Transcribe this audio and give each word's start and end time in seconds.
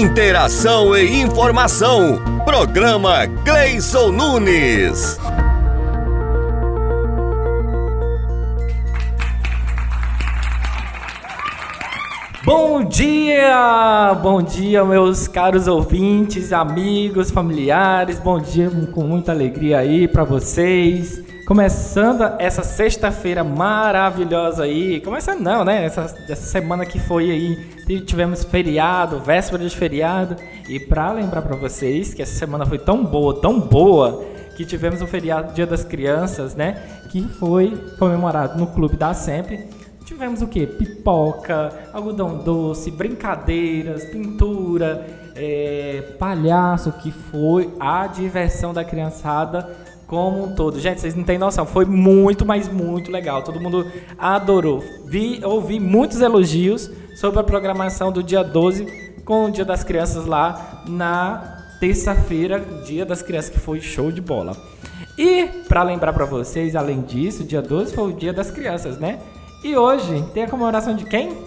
Interação 0.00 0.96
e 0.96 1.20
informação. 1.20 2.22
Programa 2.46 3.26
Gleison 3.44 4.10
Nunes. 4.10 5.18
Bom 12.42 12.82
dia! 12.82 14.14
Bom 14.22 14.40
dia, 14.40 14.82
meus 14.86 15.28
caros 15.28 15.68
ouvintes, 15.68 16.50
amigos, 16.50 17.30
familiares. 17.30 18.18
Bom 18.18 18.40
dia 18.40 18.70
com 18.94 19.02
muita 19.02 19.32
alegria 19.32 19.80
aí 19.80 20.08
para 20.08 20.24
vocês. 20.24 21.22
Começando 21.50 22.22
essa 22.38 22.62
sexta-feira 22.62 23.42
maravilhosa 23.42 24.62
aí. 24.62 25.00
Começando 25.00 25.40
não, 25.40 25.64
né? 25.64 25.84
Essa, 25.84 26.02
essa 26.28 26.36
semana 26.36 26.86
que 26.86 27.00
foi 27.00 27.28
aí, 27.28 28.00
tivemos 28.02 28.44
feriado, 28.44 29.18
véspera 29.18 29.64
de 29.64 29.76
feriado. 29.76 30.36
E 30.68 30.78
para 30.78 31.10
lembrar 31.10 31.42
para 31.42 31.56
vocês 31.56 32.14
que 32.14 32.22
essa 32.22 32.38
semana 32.38 32.64
foi 32.64 32.78
tão 32.78 33.04
boa, 33.04 33.40
tão 33.40 33.58
boa, 33.58 34.24
que 34.56 34.64
tivemos 34.64 35.02
o 35.02 35.08
feriado 35.08 35.52
Dia 35.52 35.66
das 35.66 35.82
Crianças, 35.82 36.54
né? 36.54 36.80
Que 37.10 37.22
foi 37.22 37.76
comemorado 37.98 38.56
no 38.56 38.68
Clube 38.68 38.96
da 38.96 39.12
Sempre 39.12 39.68
tivemos 40.20 40.42
o 40.42 40.48
que? 40.48 40.66
Pipoca, 40.66 41.72
algodão 41.92 42.38
doce, 42.38 42.90
brincadeiras, 42.90 44.04
pintura, 44.04 45.06
é, 45.34 46.14
palhaço, 46.18 46.92
que 46.92 47.10
foi 47.10 47.72
a 47.80 48.06
diversão 48.06 48.74
da 48.74 48.84
criançada 48.84 49.70
como 50.10 50.42
um 50.42 50.54
todo. 50.56 50.80
Gente, 50.80 51.00
vocês 51.00 51.14
não 51.14 51.22
têm 51.22 51.38
noção, 51.38 51.64
foi 51.64 51.84
muito, 51.84 52.44
mas 52.44 52.68
muito 52.68 53.12
legal. 53.12 53.44
Todo 53.44 53.60
mundo 53.60 53.86
adorou. 54.18 54.82
Vi, 55.06 55.40
ouvi 55.44 55.78
muitos 55.78 56.20
elogios 56.20 56.90
sobre 57.14 57.38
a 57.38 57.44
programação 57.44 58.10
do 58.10 58.20
dia 58.20 58.42
12 58.42 59.22
com 59.24 59.44
o 59.44 59.50
Dia 59.52 59.64
das 59.64 59.84
Crianças 59.84 60.26
lá 60.26 60.82
na 60.88 61.58
terça-feira, 61.78 62.58
Dia 62.84 63.06
das 63.06 63.22
Crianças, 63.22 63.50
que 63.50 63.60
foi 63.60 63.80
show 63.80 64.10
de 64.10 64.20
bola. 64.20 64.56
E 65.16 65.46
para 65.68 65.84
lembrar 65.84 66.12
para 66.12 66.24
vocês, 66.24 66.74
além 66.74 67.02
disso, 67.02 67.44
dia 67.44 67.62
12 67.62 67.94
foi 67.94 68.10
o 68.10 68.12
Dia 68.12 68.32
das 68.32 68.50
Crianças, 68.50 68.98
né? 68.98 69.20
E 69.62 69.76
hoje 69.76 70.24
tem 70.34 70.42
a 70.42 70.48
comemoração 70.48 70.96
de 70.96 71.04
quem? 71.04 71.38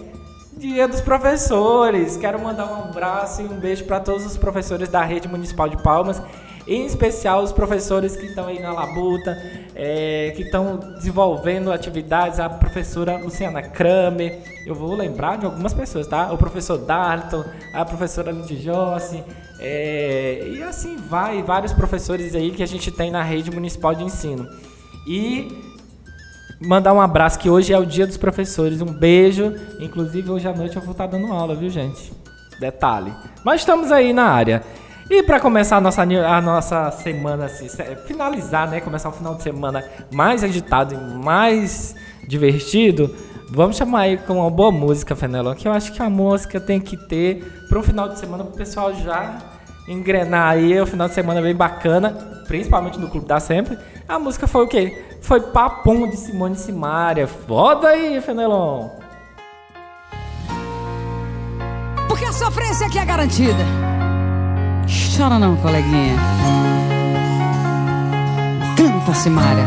Dia 0.56 0.88
dos 0.88 1.02
professores. 1.02 2.16
Quero 2.16 2.40
mandar 2.40 2.64
um 2.64 2.84
abraço 2.84 3.42
e 3.42 3.44
um 3.44 3.60
beijo 3.60 3.84
para 3.84 4.00
todos 4.00 4.24
os 4.24 4.38
professores 4.38 4.88
da 4.88 5.04
rede 5.04 5.28
municipal 5.28 5.68
de 5.68 5.76
Palmas, 5.82 6.22
em 6.66 6.86
especial 6.86 7.42
os 7.42 7.52
professores 7.52 8.16
que 8.16 8.26
estão 8.26 8.46
aí 8.46 8.60
na 8.60 8.72
labuta, 8.72 9.40
é, 9.74 10.32
que 10.34 10.42
estão 10.42 10.78
desenvolvendo 10.96 11.70
atividades. 11.70 12.40
A 12.40 12.48
professora 12.48 13.18
Luciana 13.18 13.62
Kramer, 13.62 14.38
eu 14.66 14.74
vou 14.74 14.94
lembrar 14.94 15.38
de 15.38 15.46
algumas 15.46 15.74
pessoas, 15.74 16.06
tá? 16.06 16.32
O 16.32 16.38
professor 16.38 16.78
Darton, 16.78 17.44
a 17.72 17.84
professora 17.84 18.30
Lidia 18.30 18.58
Jossi, 18.58 19.22
é, 19.60 20.48
e 20.48 20.62
assim 20.62 20.96
vai, 20.96 21.42
vários 21.42 21.72
professores 21.72 22.34
aí 22.34 22.50
que 22.50 22.62
a 22.62 22.66
gente 22.66 22.90
tem 22.90 23.10
na 23.10 23.22
rede 23.22 23.50
municipal 23.50 23.94
de 23.94 24.04
ensino. 24.04 24.48
E 25.06 25.62
mandar 26.60 26.92
um 26.92 27.00
abraço, 27.00 27.38
que 27.38 27.50
hoje 27.50 27.72
é 27.72 27.78
o 27.78 27.84
dia 27.84 28.06
dos 28.06 28.16
professores. 28.16 28.80
Um 28.80 28.92
beijo. 28.92 29.54
Inclusive, 29.80 30.30
hoje 30.30 30.48
à 30.48 30.52
noite 30.52 30.76
eu 30.76 30.82
vou 30.82 30.92
estar 30.92 31.06
dando 31.06 31.32
aula, 31.32 31.54
viu, 31.54 31.68
gente? 31.68 32.12
Detalhe. 32.58 33.12
Mas 33.44 33.60
estamos 33.60 33.92
aí 33.92 34.12
na 34.12 34.24
área. 34.24 34.62
E 35.10 35.22
para 35.22 35.38
começar 35.38 35.76
a 35.76 35.80
nossa, 35.80 36.02
a 36.02 36.40
nossa 36.40 36.90
semana, 36.92 37.44
assim, 37.44 37.68
finalizar, 38.06 38.68
né? 38.70 38.80
Começar 38.80 39.10
o 39.10 39.12
final 39.12 39.34
de 39.34 39.42
semana 39.42 39.84
mais 40.10 40.42
agitado 40.42 40.94
e 40.94 40.96
mais 40.96 41.94
divertido, 42.26 43.14
vamos 43.50 43.76
chamar 43.76 44.00
aí 44.00 44.16
com 44.16 44.40
uma 44.40 44.50
boa 44.50 44.72
música, 44.72 45.14
Fenelon, 45.14 45.54
que 45.54 45.68
eu 45.68 45.72
acho 45.72 45.92
que 45.92 46.02
a 46.02 46.08
música 46.08 46.58
tem 46.58 46.80
que 46.80 46.96
ter 46.96 47.66
para 47.68 47.78
um 47.78 47.82
final 47.82 48.08
de 48.08 48.18
semana 48.18 48.44
para 48.44 48.54
o 48.54 48.56
pessoal 48.56 48.94
já 48.94 49.38
engrenar 49.86 50.52
aí, 50.52 50.80
o 50.80 50.86
final 50.86 51.06
de 51.06 51.14
semana 51.14 51.42
bem 51.42 51.54
bacana, 51.54 52.10
principalmente 52.48 52.98
no 52.98 53.10
Clube 53.10 53.26
da 53.26 53.38
Sempre. 53.38 53.78
A 54.08 54.18
música 54.18 54.46
foi 54.46 54.64
o 54.64 54.68
quê? 54.68 55.04
Foi 55.20 55.40
Papum 55.40 56.08
de 56.08 56.16
Simone 56.16 56.56
Simaria. 56.56 57.26
Foda 57.26 57.88
aí, 57.88 58.20
Fenelon. 58.22 58.88
Porque 62.08 62.24
a 62.24 62.32
sofrência 62.32 62.86
aqui 62.86 62.98
é 62.98 63.04
garantida. 63.04 63.64
Chora 64.86 65.38
não, 65.38 65.56
coleguinha. 65.56 66.16
Canta, 68.76 69.14
Simaria. 69.14 69.64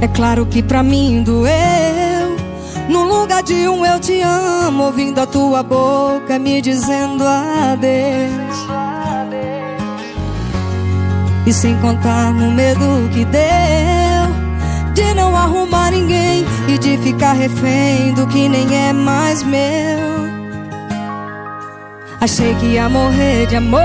É 0.00 0.08
claro 0.08 0.46
que 0.46 0.62
pra 0.62 0.82
mim 0.82 1.22
doeu. 1.22 2.36
No 2.88 3.02
lugar 3.04 3.42
de 3.42 3.68
um 3.68 3.84
eu 3.84 4.00
te 4.00 4.20
amo, 4.20 4.84
ouvindo 4.84 5.18
a 5.20 5.26
tua 5.26 5.62
boca 5.62 6.38
me 6.38 6.62
dizendo 6.62 7.22
adeus. 7.24 8.78
E 11.48 11.52
sem 11.52 11.74
contar 11.78 12.30
no 12.34 12.52
medo 12.52 13.08
que 13.10 13.24
deu 13.24 13.40
De 14.92 15.14
não 15.14 15.34
arrumar 15.34 15.90
ninguém 15.92 16.44
E 16.68 16.76
de 16.76 16.98
ficar 16.98 17.32
refém 17.32 18.12
do 18.12 18.26
que 18.26 18.50
nem 18.50 18.76
é 18.76 18.92
mais 18.92 19.42
meu 19.42 20.17
Achei 22.20 22.54
que 22.56 22.66
ia 22.66 22.88
morrer 22.88 23.46
de 23.46 23.56
amor 23.56 23.80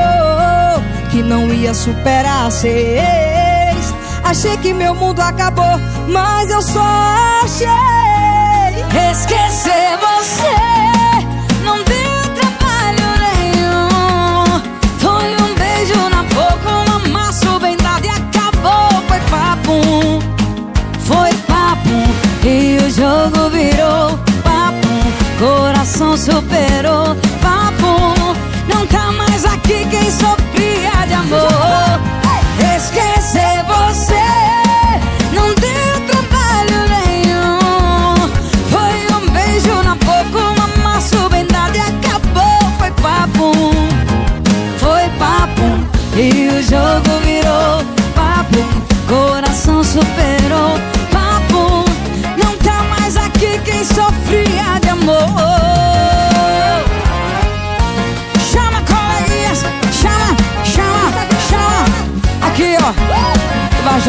Que 1.12 1.22
não 1.22 1.54
ia 1.54 1.74
superar 1.74 2.50
ex 2.66 3.94
Achei 4.24 4.58
que 4.58 4.74
meu 4.74 4.96
mundo 4.96 5.20
acabou 5.20 5.80
Mas 6.08 6.50
eu 6.50 6.62
só 6.62 6.82
achei. 7.44 7.68
Esquecer 9.12 9.98
você 10.00 10.63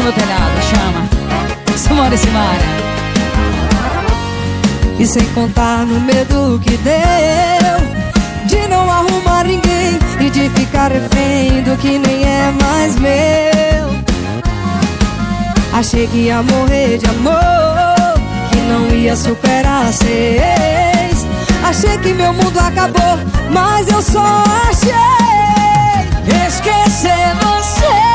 meu 0.05 0.13
telhado, 0.13 0.61
chama. 0.61 1.75
Simone 1.75 2.15
Simaria 2.15 2.85
e 4.97 5.05
sem 5.05 5.25
contar 5.33 5.85
no 5.85 5.99
medo 5.99 6.57
que 6.63 6.77
deu 6.77 7.75
De 8.45 8.65
não 8.69 8.89
arrumar 8.89 9.43
ninguém 9.43 9.99
E 10.21 10.29
de 10.29 10.49
ficar 10.51 10.89
refém 10.89 11.61
do 11.63 11.75
que 11.75 11.99
nem 11.99 12.23
é 12.23 12.53
mais 12.61 12.95
meu. 12.97 13.89
Achei 15.73 16.07
que 16.07 16.17
ia 16.17 16.41
morrer 16.43 16.97
de 16.97 17.07
amor 17.07 18.21
Que 18.51 18.61
não 18.61 18.87
ia 18.95 19.17
superar 19.17 19.91
seis. 19.91 21.25
Achei 21.67 21.97
que 21.97 22.13
meu 22.13 22.31
mundo 22.31 22.57
acabou 22.57 23.19
Mas 23.51 23.89
eu 23.89 24.01
só 24.01 24.43
achei 24.69 26.47
Esquecer 26.47 27.35
você 27.41 28.14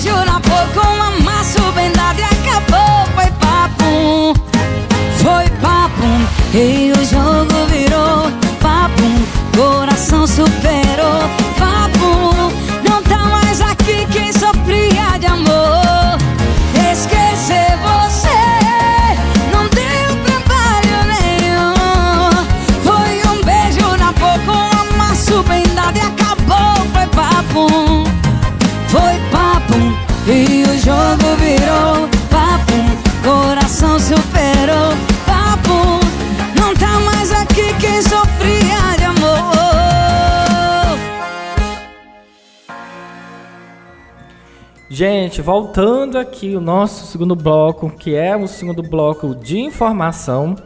beijo 0.00 0.16
na 0.24 0.38
boca 0.38 0.88
Um 0.88 1.02
amasso 1.02 1.60
bem 1.72 1.90
dado 1.92 2.18
e 2.18 2.22
acabou 2.22 3.06
Foi 3.14 3.26
papum 3.38 4.34
Foi 5.16 5.48
papum 5.60 6.26
E 6.54 6.92
o 6.92 7.04
jogo 7.04 7.66
virou 7.66 8.30
papum 8.60 9.24
Coração 9.56 10.26
superou 10.26 11.39
Gente, 45.30 45.42
voltando 45.42 46.18
aqui 46.18 46.56
o 46.56 46.60
nosso 46.60 47.06
segundo 47.06 47.36
bloco, 47.36 47.88
que 47.88 48.16
é 48.16 48.36
o 48.36 48.48
segundo 48.48 48.82
bloco 48.82 49.32
de 49.32 49.60
informação, 49.60 50.56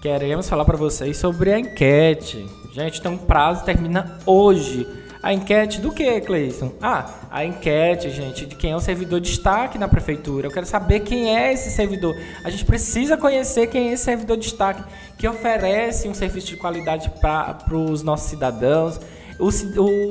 queremos 0.00 0.48
falar 0.48 0.64
para 0.64 0.78
vocês 0.78 1.18
sobre 1.18 1.52
a 1.52 1.58
enquete. 1.58 2.46
Gente, 2.72 3.02
tem 3.02 3.12
um 3.12 3.18
prazo 3.18 3.66
termina 3.66 4.18
hoje. 4.24 4.88
A 5.22 5.34
enquete 5.34 5.78
do 5.82 5.92
que, 5.92 6.22
Cleison? 6.22 6.72
Ah, 6.80 7.04
a 7.30 7.44
enquete, 7.44 8.08
gente, 8.08 8.46
de 8.46 8.56
quem 8.56 8.70
é 8.70 8.76
o 8.76 8.80
servidor 8.80 9.20
de 9.20 9.28
destaque 9.28 9.76
na 9.76 9.86
prefeitura. 9.86 10.46
Eu 10.46 10.50
quero 10.50 10.64
saber 10.64 11.00
quem 11.00 11.36
é 11.36 11.52
esse 11.52 11.70
servidor. 11.70 12.16
A 12.42 12.48
gente 12.48 12.64
precisa 12.64 13.14
conhecer 13.14 13.66
quem 13.66 13.90
é 13.90 13.92
esse 13.92 14.04
servidor 14.04 14.38
de 14.38 14.44
destaque 14.44 14.84
que 15.18 15.28
oferece 15.28 16.08
um 16.08 16.14
serviço 16.14 16.46
de 16.46 16.56
qualidade 16.56 17.12
para 17.20 17.58
os 17.76 18.02
nossos 18.02 18.30
cidadãos. 18.30 18.98
O, 19.38 19.48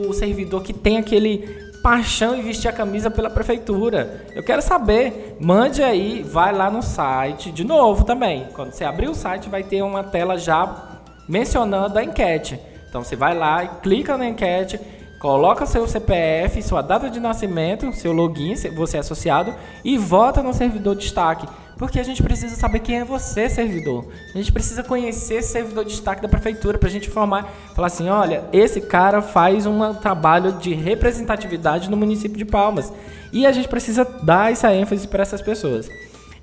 o 0.10 0.14
servidor 0.14 0.62
que 0.62 0.72
tem 0.72 0.98
aquele 0.98 1.67
paixão 1.82 2.38
e 2.38 2.42
vestir 2.42 2.68
a 2.68 2.74
camisa 2.74 3.10
pela 3.10 3.30
prefeitura. 3.30 4.26
Eu 4.36 4.44
quero 4.44 4.62
saber. 4.62 5.38
Mande 5.40 5.84
aí, 5.84 6.24
vai 6.24 6.54
lá 6.54 6.70
no 6.70 6.82
site. 6.82 7.52
De 7.52 7.64
novo 7.64 8.04
também. 8.04 8.48
Quando 8.54 8.72
você 8.72 8.84
abrir 8.84 9.10
o 9.10 9.16
site, 9.16 9.50
vai 9.50 9.64
ter 9.64 9.82
uma 9.82 10.04
tela 10.04 10.38
já 10.38 11.00
mencionando 11.28 11.98
a 11.98 12.04
enquete. 12.04 12.60
Então 12.90 13.04
você 13.04 13.16
vai 13.16 13.38
lá 13.38 13.64
e 13.64 13.68
clica 13.82 14.18
na 14.18 14.28
enquete 14.28 14.80
Coloca 15.20 15.66
seu 15.66 15.88
CPF, 15.88 16.62
sua 16.62 16.84
data 16.84 17.10
de 17.10 17.20
nascimento, 17.20 17.92
seu 17.92 18.14
login, 18.14 18.54
você 18.76 18.98
é 18.98 19.00
associado 19.00 19.52
e 19.84 19.98
vota 19.98 20.44
no 20.44 20.54
servidor 20.54 20.96
de 20.96 21.02
destaque. 21.02 21.48
Porque 21.78 22.00
a 22.00 22.04
gente 22.04 22.24
precisa 22.24 22.56
saber 22.56 22.80
quem 22.80 23.00
é 23.00 23.06
você, 23.06 23.50
servidor. 23.50 24.06
A 24.34 24.38
gente 24.38 24.52
precisa 24.52 24.84
conhecer 24.84 25.44
servidor 25.44 25.86
de 25.86 25.92
destaque 25.92 26.22
da 26.22 26.28
prefeitura 26.28 26.78
para 26.78 26.90
a 26.90 26.92
gente 26.92 27.08
informar, 27.08 27.54
falar 27.76 27.88
assim, 27.88 28.10
olha, 28.10 28.46
esse 28.52 28.82
cara 28.82 29.22
faz 29.22 29.66
um 29.66 29.94
trabalho 29.94 30.54
de 30.54 30.74
representatividade 30.74 31.90
no 31.90 31.98
município 31.98 32.38
de 32.38 32.46
Palmas. 32.46 32.92
E 33.32 33.46
a 33.46 33.52
gente 33.52 33.68
precisa 33.68 34.04
dar 34.24 34.52
essa 34.52 34.74
ênfase 34.74 35.08
para 35.08 35.22
essas 35.22 35.42
pessoas. 35.42 35.90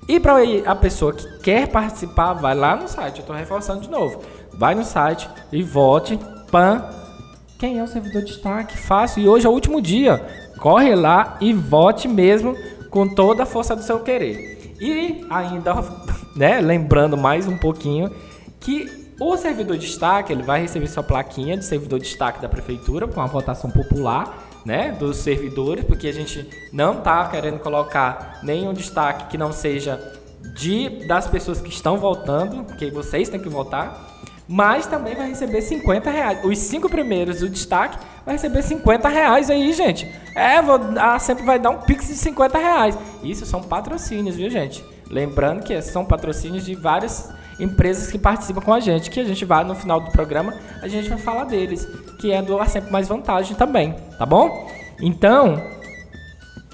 E 0.07 0.19
para 0.19 0.35
a 0.65 0.75
pessoa 0.75 1.13
que 1.13 1.27
quer 1.39 1.67
participar, 1.67 2.33
vai 2.33 2.55
lá 2.55 2.75
no 2.75 2.87
site. 2.87 3.17
Eu 3.17 3.21
estou 3.21 3.35
reforçando 3.35 3.81
de 3.81 3.89
novo. 3.89 4.21
Vai 4.53 4.75
no 4.75 4.85
site 4.85 5.27
e 5.51 5.61
vote. 5.63 6.17
Pan 6.51 6.83
quem 7.57 7.79
é 7.79 7.83
o 7.83 7.87
servidor 7.87 8.21
de 8.21 8.33
destaque? 8.33 8.77
Fácil. 8.77 9.23
E 9.23 9.29
hoje 9.29 9.47
é 9.47 9.49
o 9.49 9.53
último 9.53 9.81
dia. 9.81 10.23
Corre 10.59 10.93
lá 10.93 11.37
e 11.39 11.53
vote 11.53 12.07
mesmo 12.07 12.55
com 12.89 13.07
toda 13.07 13.43
a 13.43 13.45
força 13.45 13.75
do 13.75 13.81
seu 13.81 13.99
querer. 13.99 14.64
E 14.79 15.25
ainda, 15.29 15.73
né, 16.35 16.61
lembrando 16.61 17.17
mais 17.17 17.47
um 17.47 17.57
pouquinho 17.57 18.11
que 18.59 19.05
o 19.19 19.37
servidor 19.37 19.77
de 19.77 19.87
destaque, 19.87 20.33
ele 20.33 20.43
vai 20.43 20.61
receber 20.61 20.87
sua 20.87 21.03
plaquinha 21.03 21.55
de 21.55 21.63
servidor 21.63 21.99
de 21.99 22.05
destaque 22.05 22.41
da 22.41 22.49
prefeitura 22.49 23.07
com 23.07 23.21
a 23.21 23.25
votação 23.25 23.69
popular, 23.69 24.43
né, 24.65 24.91
dos 24.91 25.17
servidores, 25.17 25.85
porque 25.85 26.07
a 26.07 26.13
gente 26.13 26.49
não 26.73 27.01
tá 27.01 27.27
querendo 27.27 27.59
colocar 27.59 28.39
nenhum 28.43 28.73
destaque 28.73 29.27
que 29.27 29.37
não 29.37 29.53
seja 29.53 30.01
de 30.53 31.07
das 31.07 31.27
pessoas 31.27 31.61
que 31.61 31.69
estão 31.69 31.97
votando, 31.97 32.63
porque 32.63 32.91
vocês 32.91 33.29
têm 33.29 33.39
que 33.39 33.49
votar 33.49 34.04
mas 34.47 34.85
também 34.85 35.15
vai 35.15 35.29
receber 35.29 35.61
50 35.61 36.09
reais. 36.09 36.39
Os 36.43 36.57
cinco 36.59 36.89
primeiros, 36.89 37.41
o 37.41 37.49
destaque, 37.49 37.97
vai 38.25 38.35
receber 38.35 38.61
50 38.61 39.09
reais 39.09 39.49
aí, 39.49 39.73
gente. 39.73 40.07
É, 40.35 40.61
vou, 40.61 40.79
a 40.99 41.17
sempre 41.19 41.43
vai 41.43 41.57
dar 41.57 41.71
um 41.71 41.77
pix 41.77 42.07
de 42.07 42.15
50 42.15 42.57
reais. 42.57 42.97
Isso 43.23 43.45
são 43.45 43.61
patrocínios, 43.61 44.35
viu, 44.35 44.49
gente? 44.49 44.83
Lembrando 45.09 45.63
que 45.63 45.79
são 45.81 46.05
patrocínios 46.05 46.65
de 46.65 46.75
várias 46.75 47.33
empresas 47.59 48.11
que 48.11 48.17
participam 48.17 48.61
com 48.61 48.73
a 48.73 48.79
gente, 48.79 49.09
que 49.09 49.19
a 49.19 49.23
gente 49.23 49.45
vai 49.45 49.63
no 49.63 49.75
final 49.75 50.01
do 50.01 50.11
programa, 50.11 50.53
a 50.81 50.87
gente 50.87 51.07
vai 51.07 51.17
falar 51.17 51.45
deles, 51.45 51.87
que 52.19 52.31
é 52.31 52.41
do 52.41 52.63
sempre 52.65 52.91
mais 52.91 53.07
vantagem 53.07 53.55
também, 53.55 53.95
tá 54.17 54.25
bom? 54.25 54.69
Então, 54.99 55.61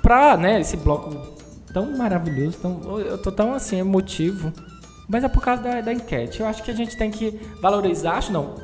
pra, 0.01 0.35
né, 0.35 0.59
esse 0.59 0.75
bloco 0.77 1.15
tão 1.71 1.95
maravilhoso, 1.95 2.57
tão, 2.59 2.99
eu 2.99 3.17
tô 3.17 3.31
tão 3.31 3.53
assim 3.53 3.79
emotivo 3.79 4.51
mas 5.11 5.25
é 5.25 5.27
por 5.27 5.43
causa 5.43 5.61
da, 5.61 5.81
da, 5.81 5.93
enquete. 5.93 6.39
Eu 6.39 6.47
acho 6.47 6.63
que 6.63 6.71
a 6.71 6.73
gente 6.73 6.95
tem 6.95 7.11
que 7.11 7.37
valorizar, 7.59 8.13
acho 8.13 8.31
não, 8.31 8.55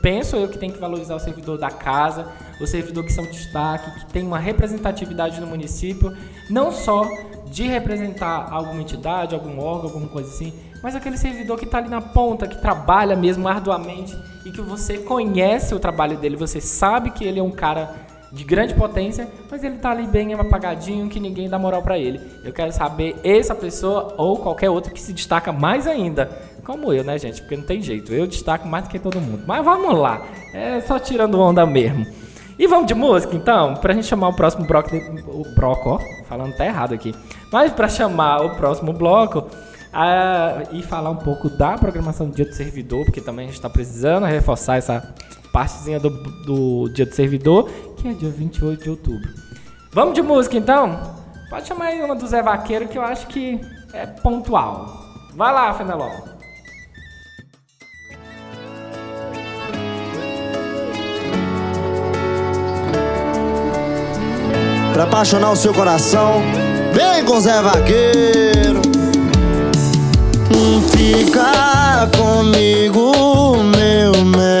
penso 0.00 0.36
eu 0.36 0.48
que 0.48 0.56
tem 0.56 0.70
que 0.70 0.78
valorizar 0.78 1.14
o 1.14 1.20
servidor 1.20 1.58
da 1.58 1.70
casa, 1.70 2.32
o 2.58 2.66
servidor 2.66 3.04
que 3.04 3.12
são 3.12 3.24
destaque, 3.24 4.00
que 4.00 4.06
tem 4.06 4.26
uma 4.26 4.38
representatividade 4.38 5.38
no 5.38 5.46
município, 5.46 6.16
não 6.48 6.72
só 6.72 7.06
de 7.46 7.64
representar 7.64 8.48
alguma 8.50 8.80
entidade, 8.80 9.34
algum 9.34 9.60
órgão, 9.60 9.90
alguma 9.90 10.08
coisa 10.08 10.30
assim, 10.30 10.54
mas 10.82 10.96
aquele 10.96 11.18
servidor 11.18 11.58
que 11.58 11.66
está 11.66 11.76
ali 11.76 11.90
na 11.90 12.00
ponta, 12.00 12.48
que 12.48 12.58
trabalha 12.58 13.14
mesmo 13.14 13.46
arduamente 13.46 14.16
e 14.46 14.50
que 14.50 14.62
você 14.62 14.96
conhece 14.96 15.74
o 15.74 15.78
trabalho 15.78 16.16
dele, 16.16 16.36
você 16.36 16.58
sabe 16.58 17.10
que 17.10 17.22
ele 17.22 17.38
é 17.38 17.42
um 17.42 17.52
cara 17.52 17.94
de 18.32 18.44
grande 18.44 18.74
potência, 18.74 19.28
mas 19.50 19.62
ele 19.62 19.76
tá 19.76 19.90
ali 19.90 20.06
bem 20.06 20.32
apagadinho, 20.32 21.08
que 21.08 21.20
ninguém 21.20 21.50
dá 21.50 21.58
moral 21.58 21.82
para 21.82 21.98
ele. 21.98 22.18
Eu 22.42 22.52
quero 22.52 22.72
saber 22.72 23.14
essa 23.22 23.54
pessoa 23.54 24.14
ou 24.16 24.38
qualquer 24.38 24.70
outra 24.70 24.90
que 24.90 25.00
se 25.00 25.12
destaca 25.12 25.52
mais 25.52 25.86
ainda. 25.86 26.30
Como 26.64 26.92
eu, 26.92 27.04
né, 27.04 27.18
gente? 27.18 27.42
Porque 27.42 27.56
não 27.56 27.64
tem 27.64 27.82
jeito. 27.82 28.12
Eu 28.12 28.26
destaco 28.26 28.66
mais 28.66 28.84
do 28.84 28.90
que 28.90 28.98
todo 28.98 29.20
mundo. 29.20 29.42
Mas 29.46 29.62
vamos 29.64 29.98
lá. 29.98 30.22
É 30.54 30.80
só 30.80 30.98
tirando 30.98 31.38
onda 31.38 31.66
mesmo. 31.66 32.06
E 32.58 32.66
vamos 32.66 32.86
de 32.86 32.94
música, 32.94 33.34
então? 33.34 33.74
Pra 33.74 33.92
gente 33.92 34.06
chamar 34.06 34.28
o 34.28 34.34
próximo 34.34 34.66
bloco. 34.66 34.94
O 35.26 35.44
bloco, 35.54 35.90
ó. 35.90 36.00
Falando 36.24 36.56
tá 36.56 36.64
errado 36.64 36.94
aqui. 36.94 37.14
Mas 37.52 37.72
pra 37.72 37.88
chamar 37.88 38.42
o 38.42 38.50
próximo 38.56 38.92
bloco. 38.92 39.46
e 40.72 40.82
falar 40.82 41.10
um 41.10 41.16
pouco 41.16 41.50
da 41.50 41.76
programação 41.76 42.28
do 42.28 42.34
dia 42.34 42.46
do 42.46 42.54
servidor, 42.54 43.04
porque 43.04 43.20
também 43.20 43.44
a 43.44 43.48
gente 43.48 43.56
está 43.56 43.68
precisando 43.68 44.24
reforçar 44.24 44.76
essa 44.76 45.12
partezinha 45.52 46.00
do, 46.00 46.10
do 46.10 46.88
dia 46.88 47.06
do 47.06 47.14
servidor, 47.14 47.70
que 47.96 48.08
é 48.08 48.12
dia 48.12 48.30
28 48.30 48.82
de 48.82 48.90
outubro. 48.90 49.28
Vamos 49.92 50.14
de 50.14 50.22
música 50.22 50.56
então? 50.56 50.98
Pode 51.50 51.68
chamar 51.68 51.86
aí 51.86 52.02
uma 52.02 52.16
do 52.16 52.26
Zé 52.26 52.42
Vaqueiro 52.42 52.88
que 52.88 52.96
eu 52.96 53.02
acho 53.02 53.26
que 53.26 53.60
é 53.92 54.06
pontual. 54.06 55.02
Vai 55.34 55.52
lá, 55.52 55.72
Fenelon. 55.74 56.10
Pra 64.92 65.04
apaixonar 65.04 65.50
o 65.50 65.56
seu 65.56 65.72
coração, 65.72 66.42
vem 66.92 67.24
com 67.24 67.40
Zé 67.40 67.60
Vaqueiro. 67.62 68.80
Fica 70.90 72.08
comigo, 72.16 73.56
meu 73.56 74.24
mel. 74.24 74.51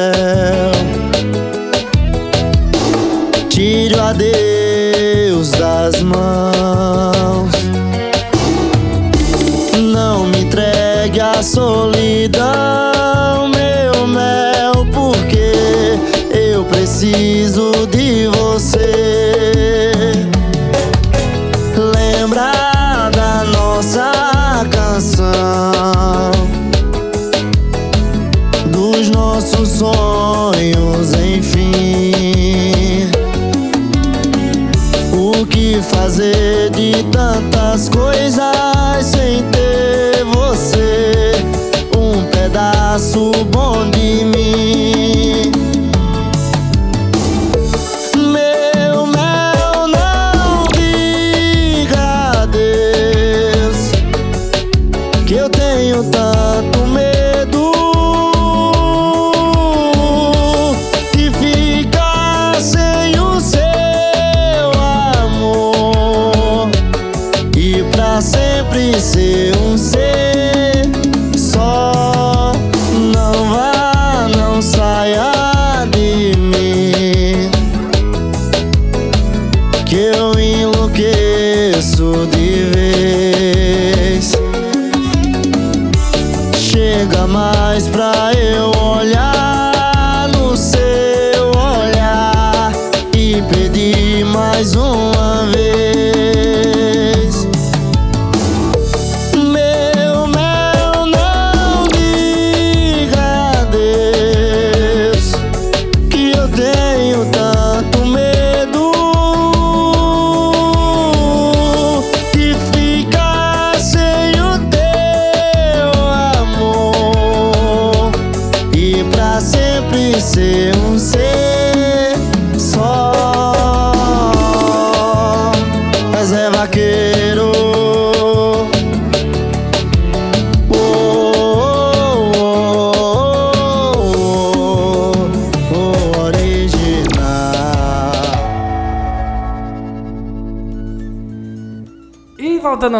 Adeus 4.12 5.52
das 5.52 6.02
mãos. 6.02 7.50
Não 9.78 10.26
me 10.26 10.40
entregue 10.42 11.18
a 11.18 11.42
solidão, 11.42 12.50
meu 13.48 14.06
mel, 14.06 14.86
porque 14.92 15.98
eu 16.30 16.62
preciso 16.64 17.41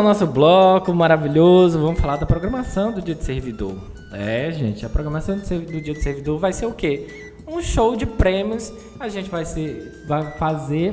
ao 0.03 0.09
nosso 0.09 0.27
bloco 0.27 0.93
maravilhoso, 0.93 1.81
vamos 1.81 2.01
falar 2.01 2.17
da 2.17 2.27
programação 2.27 2.91
do 2.91 3.01
Dia 3.01 3.15
do 3.15 3.23
Servidor. 3.23 3.77
É, 4.13 4.51
gente, 4.51 4.85
a 4.85 4.89
programação 4.89 5.39
do, 5.39 5.81
Dia 5.81 5.95
do 5.95 6.03
Servidor 6.03 6.41
vai 6.41 6.53
ser 6.53 6.67
o 6.67 6.73
quê? 6.73 7.33
Um 7.47 7.63
show 7.63 7.95
de 7.95 8.05
prêmios. 8.05 8.73
A 8.99 9.09
gente 9.09 9.31
vai, 9.31 9.45
ser, 9.45 10.05
vai 10.09 10.33
fazer 10.33 10.93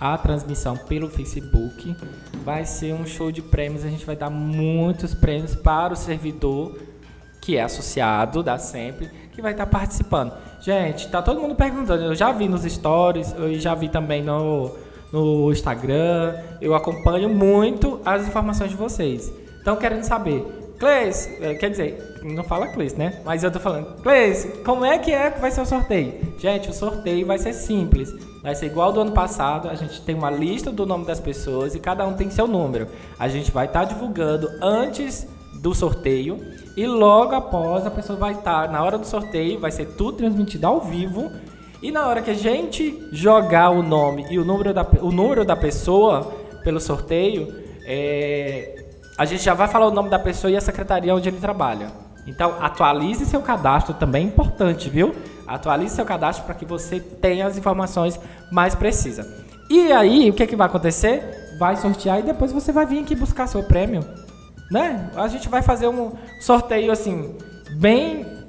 a 0.00 0.16
transmissão 0.16 0.74
pelo 0.74 1.10
Facebook. 1.10 1.94
Vai 2.42 2.64
ser 2.64 2.94
um 2.94 3.04
show 3.04 3.30
de 3.30 3.42
prêmios. 3.42 3.84
A 3.84 3.90
gente 3.90 4.06
vai 4.06 4.16
dar 4.16 4.30
muitos 4.30 5.14
prêmios 5.14 5.54
para 5.54 5.92
o 5.92 5.96
servidor 5.96 6.78
que 7.42 7.58
é 7.58 7.62
associado 7.62 8.42
da 8.42 8.56
Sempre, 8.58 9.10
que 9.32 9.42
vai 9.42 9.52
estar 9.52 9.66
participando. 9.66 10.32
Gente, 10.60 11.08
tá 11.08 11.20
todo 11.20 11.40
mundo 11.40 11.54
perguntando. 11.54 12.04
Eu 12.04 12.14
já 12.14 12.32
vi 12.32 12.48
nos 12.48 12.62
stories, 12.62 13.34
eu 13.36 13.58
já 13.58 13.74
vi 13.74 13.90
também 13.90 14.22
no 14.22 14.70
no 15.12 15.50
Instagram. 15.52 16.34
Eu 16.60 16.74
acompanho 16.74 17.28
muito 17.28 18.00
as 18.04 18.26
informações 18.26 18.70
de 18.70 18.76
vocês. 18.76 19.32
Então, 19.60 19.76
querendo 19.76 20.02
saber, 20.04 20.44
Cleis, 20.78 21.28
eh, 21.42 21.54
quer 21.54 21.70
dizer, 21.70 22.18
não 22.22 22.42
fala 22.42 22.68
Cleis, 22.68 22.94
né? 22.94 23.20
Mas 23.24 23.44
eu 23.44 23.50
tô 23.50 23.60
falando, 23.60 24.02
Cleis, 24.02 24.48
como 24.64 24.84
é 24.84 24.98
que 24.98 25.12
é 25.12 25.30
que 25.30 25.38
vai 25.38 25.50
ser 25.50 25.60
o 25.60 25.66
sorteio? 25.66 26.14
Gente, 26.38 26.70
o 26.70 26.72
sorteio 26.72 27.26
vai 27.26 27.38
ser 27.38 27.52
simples. 27.52 28.10
Vai 28.42 28.54
ser 28.54 28.66
igual 28.66 28.90
do 28.90 29.00
ano 29.00 29.12
passado, 29.12 29.68
a 29.68 29.74
gente 29.74 30.00
tem 30.00 30.14
uma 30.14 30.30
lista 30.30 30.72
do 30.72 30.86
nome 30.86 31.04
das 31.04 31.20
pessoas 31.20 31.74
e 31.74 31.78
cada 31.78 32.06
um 32.06 32.14
tem 32.14 32.30
seu 32.30 32.46
número. 32.46 32.86
A 33.18 33.28
gente 33.28 33.50
vai 33.50 33.66
estar 33.66 33.80
tá 33.80 33.92
divulgando 33.92 34.48
antes 34.62 35.28
do 35.60 35.74
sorteio 35.74 36.38
e 36.74 36.86
logo 36.86 37.34
após 37.34 37.86
a 37.86 37.90
pessoa 37.90 38.18
vai 38.18 38.32
estar, 38.32 38.66
tá, 38.66 38.72
na 38.72 38.82
hora 38.82 38.96
do 38.96 39.06
sorteio, 39.06 39.60
vai 39.60 39.70
ser 39.70 39.84
tudo 39.88 40.16
transmitido 40.16 40.66
ao 40.66 40.80
vivo 40.80 41.30
e 41.82 41.90
na 41.90 42.06
hora 42.06 42.20
que 42.20 42.30
a 42.30 42.34
gente 42.34 43.08
jogar 43.10 43.70
o 43.70 43.82
nome 43.82 44.26
e 44.30 44.38
o 44.38 44.44
número 44.44 44.74
da, 44.74 44.86
o 45.00 45.10
número 45.10 45.44
da 45.44 45.56
pessoa 45.56 46.30
pelo 46.62 46.78
sorteio, 46.78 47.54
é, 47.86 48.84
a 49.16 49.24
gente 49.24 49.42
já 49.42 49.54
vai 49.54 49.66
falar 49.66 49.86
o 49.86 49.90
nome 49.90 50.10
da 50.10 50.18
pessoa 50.18 50.50
e 50.50 50.56
a 50.56 50.60
secretaria 50.60 51.14
onde 51.14 51.28
ele 51.28 51.38
trabalha. 51.38 51.88
Então, 52.26 52.54
atualize 52.60 53.24
seu 53.24 53.40
cadastro 53.40 53.94
também 53.94 54.24
é 54.24 54.28
importante, 54.28 54.90
viu? 54.90 55.14
Atualize 55.46 55.96
seu 55.96 56.04
cadastro 56.04 56.44
para 56.44 56.54
que 56.54 56.64
você 56.64 57.00
tenha 57.00 57.46
as 57.46 57.56
informações 57.56 58.20
mais 58.52 58.74
precisas. 58.74 59.26
E 59.68 59.90
aí, 59.90 60.30
o 60.30 60.32
que, 60.32 60.42
é 60.42 60.46
que 60.46 60.56
vai 60.56 60.66
acontecer? 60.66 61.56
Vai 61.58 61.76
sortear 61.76 62.20
e 62.20 62.22
depois 62.22 62.52
você 62.52 62.72
vai 62.72 62.84
vir 62.84 63.02
aqui 63.02 63.14
buscar 63.14 63.46
seu 63.46 63.62
prêmio. 63.62 64.04
Né? 64.70 65.10
A 65.16 65.28
gente 65.28 65.48
vai 65.48 65.62
fazer 65.62 65.88
um 65.88 66.12
sorteio 66.40 66.92
assim, 66.92 67.36
bem 67.72 68.39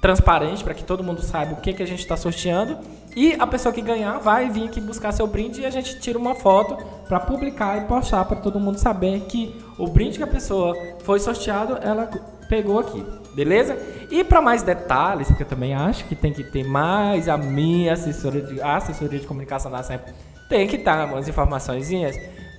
transparente 0.00 0.62
para 0.62 0.74
que 0.74 0.84
todo 0.84 1.02
mundo 1.02 1.22
saiba 1.22 1.54
o 1.54 1.56
que, 1.56 1.72
que 1.72 1.82
a 1.82 1.86
gente 1.86 2.00
está 2.00 2.16
sorteando. 2.16 2.78
E 3.16 3.34
a 3.34 3.46
pessoa 3.46 3.72
que 3.72 3.80
ganhar 3.80 4.18
vai 4.18 4.48
vir 4.48 4.64
aqui 4.64 4.80
buscar 4.80 5.12
seu 5.12 5.26
brinde 5.26 5.62
e 5.62 5.66
a 5.66 5.70
gente 5.70 5.98
tira 5.98 6.18
uma 6.18 6.34
foto 6.34 6.76
para 7.08 7.18
publicar 7.18 7.82
e 7.82 7.86
postar 7.86 8.24
para 8.24 8.36
todo 8.36 8.60
mundo 8.60 8.78
saber 8.78 9.20
que 9.22 9.54
o 9.76 9.88
brinde 9.88 10.18
que 10.18 10.24
a 10.24 10.28
pessoa 10.28 10.76
foi 11.02 11.18
sorteado, 11.18 11.78
ela 11.82 12.08
pegou 12.48 12.78
aqui, 12.78 13.04
beleza? 13.34 13.76
E 14.10 14.22
para 14.22 14.40
mais 14.40 14.62
detalhes, 14.62 15.28
porque 15.28 15.42
eu 15.42 15.46
também 15.46 15.74
acho 15.74 16.04
que 16.04 16.14
tem 16.14 16.32
que 16.32 16.44
ter 16.44 16.64
mais 16.64 17.28
a 17.28 17.36
minha 17.36 17.92
assessoria 17.92 18.42
de, 18.42 18.60
assessoria 18.60 19.18
de 19.18 19.26
comunicação 19.26 19.70
da 19.70 19.82
SEMP, 19.82 20.02
tem 20.48 20.66
que 20.66 20.76
estar 20.76 21.06
tá 21.06 21.12
umas 21.12 21.28
informações. 21.28 21.88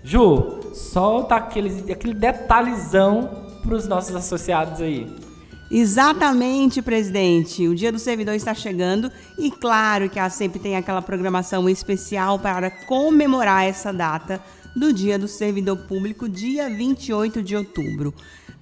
Ju, 0.04 0.60
solta 0.74 1.36
aqueles, 1.36 1.90
aquele 1.90 2.14
detalhezão 2.14 3.30
para 3.64 3.76
os 3.76 3.88
nossos 3.88 4.16
associados 4.16 4.82
aí. 4.82 5.29
Exatamente, 5.72 6.82
presidente. 6.82 7.68
O 7.68 7.76
Dia 7.76 7.92
do 7.92 8.00
Servidor 8.00 8.34
está 8.34 8.56
chegando 8.56 9.12
e 9.38 9.52
claro 9.52 10.10
que 10.10 10.18
a 10.18 10.28
sempre 10.28 10.60
tem 10.60 10.76
aquela 10.76 11.02
programação 11.02 11.70
especial 11.70 12.40
para 12.40 12.72
comemorar 12.72 13.66
essa 13.66 13.94
data 13.94 14.42
do 14.76 14.92
Dia 14.92 15.20
do 15.20 15.28
Servidor 15.28 15.78
Público, 15.78 16.28
dia 16.28 16.70
28 16.70 17.44
de 17.44 17.56
outubro. 17.56 18.14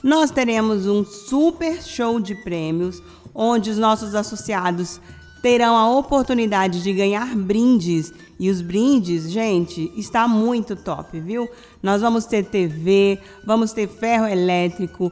Nós 0.04 0.32
teremos 0.32 0.86
um 0.86 1.06
super 1.06 1.82
show 1.82 2.20
de 2.20 2.36
prêmios 2.44 3.02
onde 3.34 3.70
os 3.70 3.78
nossos 3.78 4.14
associados 4.14 5.00
terão 5.42 5.78
a 5.78 5.90
oportunidade 5.98 6.84
de 6.84 6.92
ganhar 6.92 7.36
brindes. 7.36 8.12
E 8.40 8.50
os 8.50 8.62
brindes, 8.62 9.32
gente, 9.32 9.92
está 9.96 10.28
muito 10.28 10.76
top, 10.76 11.20
viu? 11.20 11.50
Nós 11.82 12.02
vamos 12.02 12.26
ter 12.26 12.44
TV, 12.46 13.20
vamos 13.46 13.72
ter 13.72 13.88
ferro 13.88 14.28
elétrico, 14.28 15.12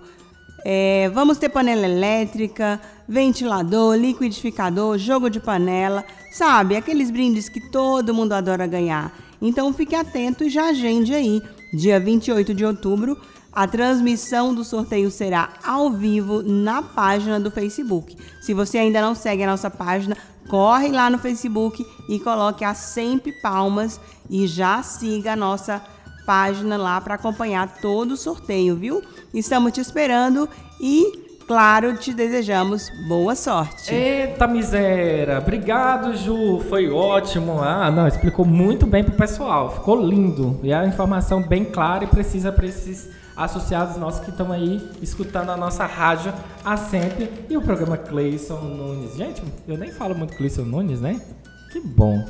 é, 0.68 1.12
vamos 1.14 1.38
ter 1.38 1.50
panela 1.50 1.86
elétrica, 1.86 2.82
ventilador, 3.08 3.96
liquidificador, 3.96 4.98
jogo 4.98 5.30
de 5.30 5.40
panela, 5.40 6.04
sabe? 6.32 6.76
Aqueles 6.76 7.12
brindes 7.12 7.48
que 7.48 7.62
todo 7.70 8.16
mundo 8.16 8.34
adora 8.34 8.66
ganhar. 8.66 9.16
Então 9.40 9.72
fique 9.72 9.94
atento 9.94 10.44
e 10.44 10.50
já 10.50 10.70
agende 10.70 11.14
aí. 11.14 11.40
Dia 11.72 12.00
28 12.00 12.52
de 12.56 12.66
outubro, 12.66 13.16
a 13.54 13.68
transmissão 13.68 14.56
do 14.56 14.64
sorteio 14.64 15.12
será 15.12 15.50
ao 15.64 15.92
vivo 15.92 16.42
na 16.42 16.82
página 16.82 17.40
do 17.40 17.52
Facebook. 17.52 18.18
Se 18.42 18.52
você 18.52 18.80
ainda 18.80 19.00
não 19.00 19.14
segue 19.14 19.44
a 19.44 19.48
nossa 19.48 19.70
página, 19.70 20.18
corre 20.50 20.88
lá 20.88 21.12
no 21.12 21.20
Facebook 21.20 21.86
e 22.10 22.18
coloque 22.18 22.66
a 22.66 22.74
sempre 22.74 23.32
palmas 23.34 24.00
e 24.28 24.48
já 24.48 24.82
siga 24.82 25.34
a 25.34 25.36
nossa 25.36 25.74
página 25.74 25.95
página 26.26 26.78
lá 26.78 27.00
para 27.00 27.16
acompanhar 27.16 27.78
todo 27.80 28.12
o 28.12 28.18
sorteio, 28.18 28.76
viu? 28.76 29.02
Estamos 29.34 29.72
te 29.72 29.82
esperando 29.82 30.50
e 30.80 31.26
Claro, 31.48 31.96
te 31.96 32.12
desejamos 32.12 32.90
boa 33.08 33.36
sorte. 33.36 33.94
Eita 33.94 34.48
miséria! 34.48 35.38
Obrigado, 35.38 36.16
Ju. 36.16 36.60
Foi 36.68 36.90
ótimo. 36.90 37.62
Ah, 37.62 37.92
não, 37.92 38.08
explicou 38.08 38.44
muito 38.44 38.88
bem 38.88 39.04
pro 39.04 39.14
pessoal. 39.14 39.70
Ficou 39.70 39.96
lindo. 39.96 40.60
E 40.64 40.74
a 40.74 40.88
informação 40.88 41.44
bem 41.44 41.64
clara 41.64 42.04
e 42.04 42.08
precisa 42.08 42.52
para 42.52 42.66
esses 42.66 43.12
associados 43.38 43.96
nossos 43.98 44.22
que 44.22 44.32
estão 44.32 44.52
aí 44.52 44.90
escutando 45.04 45.52
a 45.52 45.58
nossa 45.58 45.86
rádio 45.86 46.34
a 46.64 46.76
sempre. 46.78 47.30
E 47.48 47.56
o 47.56 47.62
programa 47.62 47.96
Cleison 47.96 48.62
Nunes. 48.62 49.16
Gente, 49.16 49.44
eu 49.68 49.78
nem 49.78 49.92
falo 49.92 50.16
muito 50.16 50.36
Cleison 50.36 50.64
Nunes, 50.64 51.00
né? 51.00 51.22
Que 51.72 51.80
bom. 51.80 52.26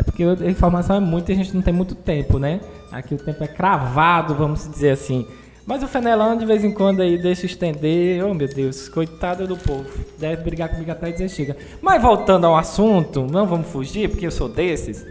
É 0.00 0.02
porque 0.02 0.24
a 0.24 0.50
informação 0.50 0.96
é 0.96 1.00
muita 1.00 1.30
e 1.30 1.34
a 1.34 1.36
gente 1.36 1.54
não 1.54 1.60
tem 1.60 1.74
muito 1.74 1.94
tempo, 1.94 2.38
né? 2.38 2.58
Aqui 2.90 3.14
o 3.14 3.18
tempo 3.18 3.44
é 3.44 3.46
cravado, 3.46 4.34
vamos 4.34 4.66
dizer 4.66 4.92
assim. 4.92 5.26
Mas 5.66 5.82
o 5.82 5.86
Fenelão 5.86 6.38
de 6.38 6.46
vez 6.46 6.64
em 6.64 6.72
quando 6.72 7.02
aí 7.02 7.18
deixa 7.18 7.44
estender. 7.44 8.24
Oh 8.24 8.32
meu 8.32 8.48
Deus, 8.48 8.88
coitado 8.88 9.46
do 9.46 9.58
povo. 9.58 9.90
Deve 10.18 10.42
brigar 10.42 10.70
comigo 10.70 10.90
até 10.90 11.10
dizer 11.10 11.28
chega. 11.28 11.54
Mas 11.82 12.00
voltando 12.00 12.46
ao 12.46 12.56
assunto, 12.56 13.26
não 13.30 13.46
vamos 13.46 13.68
fugir, 13.68 14.08
porque 14.08 14.26
eu 14.26 14.30
sou 14.30 14.48
desses. 14.48 15.04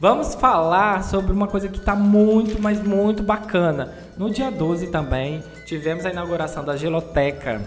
Vamos 0.00 0.34
falar 0.34 1.04
sobre 1.04 1.32
uma 1.32 1.46
coisa 1.46 1.68
que 1.68 1.78
está 1.78 1.94
muito, 1.94 2.60
mas 2.60 2.82
muito 2.82 3.22
bacana. 3.22 3.92
No 4.18 4.28
dia 4.28 4.50
12 4.50 4.88
também 4.88 5.40
tivemos 5.66 6.04
a 6.04 6.10
inauguração 6.10 6.64
da 6.64 6.76
Geloteca. 6.76 7.62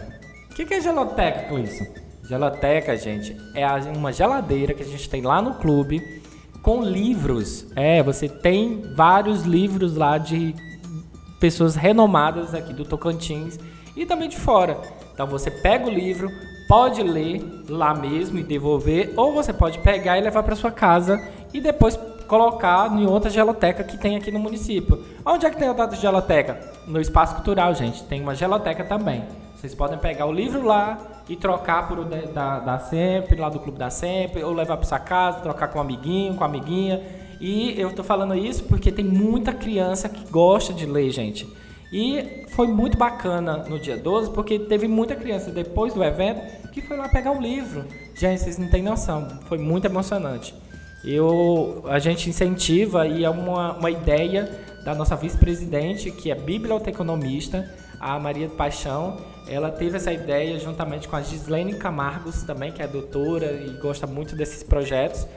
O 0.52 0.56
que, 0.56 0.66
que 0.66 0.74
é 0.74 0.82
Geloteca, 0.82 1.48
Clisson? 1.48 1.86
Geloteca, 2.28 2.98
gente, 2.98 3.36
é 3.56 3.66
uma 3.96 4.12
geladeira 4.12 4.74
que 4.74 4.84
a 4.84 4.86
gente 4.86 5.10
tem 5.10 5.22
lá 5.22 5.42
no 5.42 5.54
clube 5.54 6.19
com 6.62 6.82
livros. 6.82 7.66
É, 7.76 8.02
você 8.04 8.28
tem 8.28 8.82
vários 8.96 9.44
livros 9.44 9.96
lá 9.96 10.18
de 10.18 10.56
pessoas 11.40 11.76
renomadas 11.76 12.54
aqui 12.54 12.74
do 12.74 12.86
Tocantins 12.86 13.58
e 13.96 14.06
também 14.06 14.30
de 14.30 14.38
fora. 14.38 14.78
Então 15.14 15.28
você 15.28 15.50
pega 15.50 15.88
o 15.88 15.90
livro, 15.90 16.30
pode 16.68 17.02
ler 17.02 17.42
lá 17.68 17.94
mesmo 17.94 18.40
e 18.40 18.44
devolver, 18.44 19.14
ou 19.16 19.34
você 19.34 19.52
pode 19.52 19.80
pegar 19.80 20.18
e 20.18 20.22
levar 20.22 20.44
para 20.44 20.56
sua 20.56 20.72
casa 20.72 21.20
e 21.54 21.60
depois 21.60 21.98
colocar 22.28 22.96
em 22.96 23.08
outra 23.08 23.30
geloteca 23.30 23.84
que 23.84 23.98
tem 23.98 24.16
aqui 24.16 24.32
no 24.32 24.40
município. 24.40 25.04
Onde 25.26 25.46
é 25.46 25.50
que 25.50 25.58
tem 25.58 25.68
outra 25.68 25.90
geloteca? 25.96 26.60
No 26.88 27.02
Espaço 27.02 27.36
Cultural, 27.36 27.74
gente. 27.74 28.04
Tem 28.04 28.22
uma 28.22 28.36
geloteca 28.36 28.84
também. 28.84 29.24
Vocês 29.60 29.76
podem 29.76 30.00
pegar 30.00 30.26
o 30.26 30.32
livro 30.32 30.66
lá, 30.66 31.20
e 31.30 31.36
trocar 31.36 31.88
por 31.88 32.00
o 32.00 32.06
da, 32.06 32.60
da 32.60 32.80
Sempre, 32.80 33.40
lá 33.40 33.50
do 33.50 33.60
Clube 33.60 33.78
da 33.78 33.92
Sempre, 33.92 34.44
ou 34.44 34.52
levar 34.52 34.78
para 34.78 34.86
sua 34.86 34.98
casa, 34.98 35.42
trocar 35.42 35.68
com 35.68 35.78
um 35.78 35.82
amiguinho, 35.82 36.34
com 36.34 36.44
amiguinha. 36.44 37.02
E 37.40 37.80
eu 37.80 37.90
estou 37.90 38.04
falando 38.04 38.36
isso 38.36 38.64
porque 38.64 38.92
tem 38.92 39.06
muita 39.06 39.54
criança 39.54 40.10
que 40.10 40.30
gosta 40.32 40.74
de 40.74 40.88
ler, 40.88 41.12
gente. 41.12 41.48
E 41.94 42.46
foi 42.50 42.68
muito 42.68 42.98
bacana 42.98 43.58
no 43.70 43.80
dia 43.80 43.96
12, 43.96 44.32
porque 44.32 44.58
teve 44.58 44.88
muita 44.88 45.16
criança 45.16 45.52
depois 45.52 45.94
do 45.94 46.04
evento 46.04 46.42
que 46.72 46.82
foi 46.82 46.98
lá 46.98 47.08
pegar 47.08 47.32
o 47.32 47.40
livro. 47.40 47.86
Gente, 48.16 48.42
vocês 48.42 48.58
não 48.58 48.70
têm 48.70 48.82
noção, 48.82 49.28
foi 49.46 49.60
muito 49.60 49.86
emocionante. 49.86 50.54
Eu, 51.06 51.84
a 51.88 52.00
gente 52.00 52.30
incentiva 52.30 53.08
e 53.08 53.24
é 53.24 53.30
uma, 53.30 53.74
uma 53.74 53.92
ideia 53.92 54.50
da 54.84 54.96
nossa 54.96 55.16
vice-presidente, 55.16 56.12
que 56.12 56.32
é 56.32 56.36
biblioteconomista, 56.36 57.70
a 58.00 58.18
Maria 58.20 58.48
Paixão, 58.50 59.18
ela 59.48 59.72
teve 59.72 59.98
essa 59.98 60.12
ideia 60.12 60.60
juntamente 60.60 61.08
com 61.08 61.16
a 61.16 61.22
Gislene 61.22 61.76
Camargos 61.76 62.44
também, 62.44 62.72
que 62.72 62.82
é 62.82 62.88
doutora 62.88 63.52
e 63.52 63.72
gosta 63.82 64.06
muito 64.06 64.36
desses 64.36 64.64
projetos. 64.64 65.28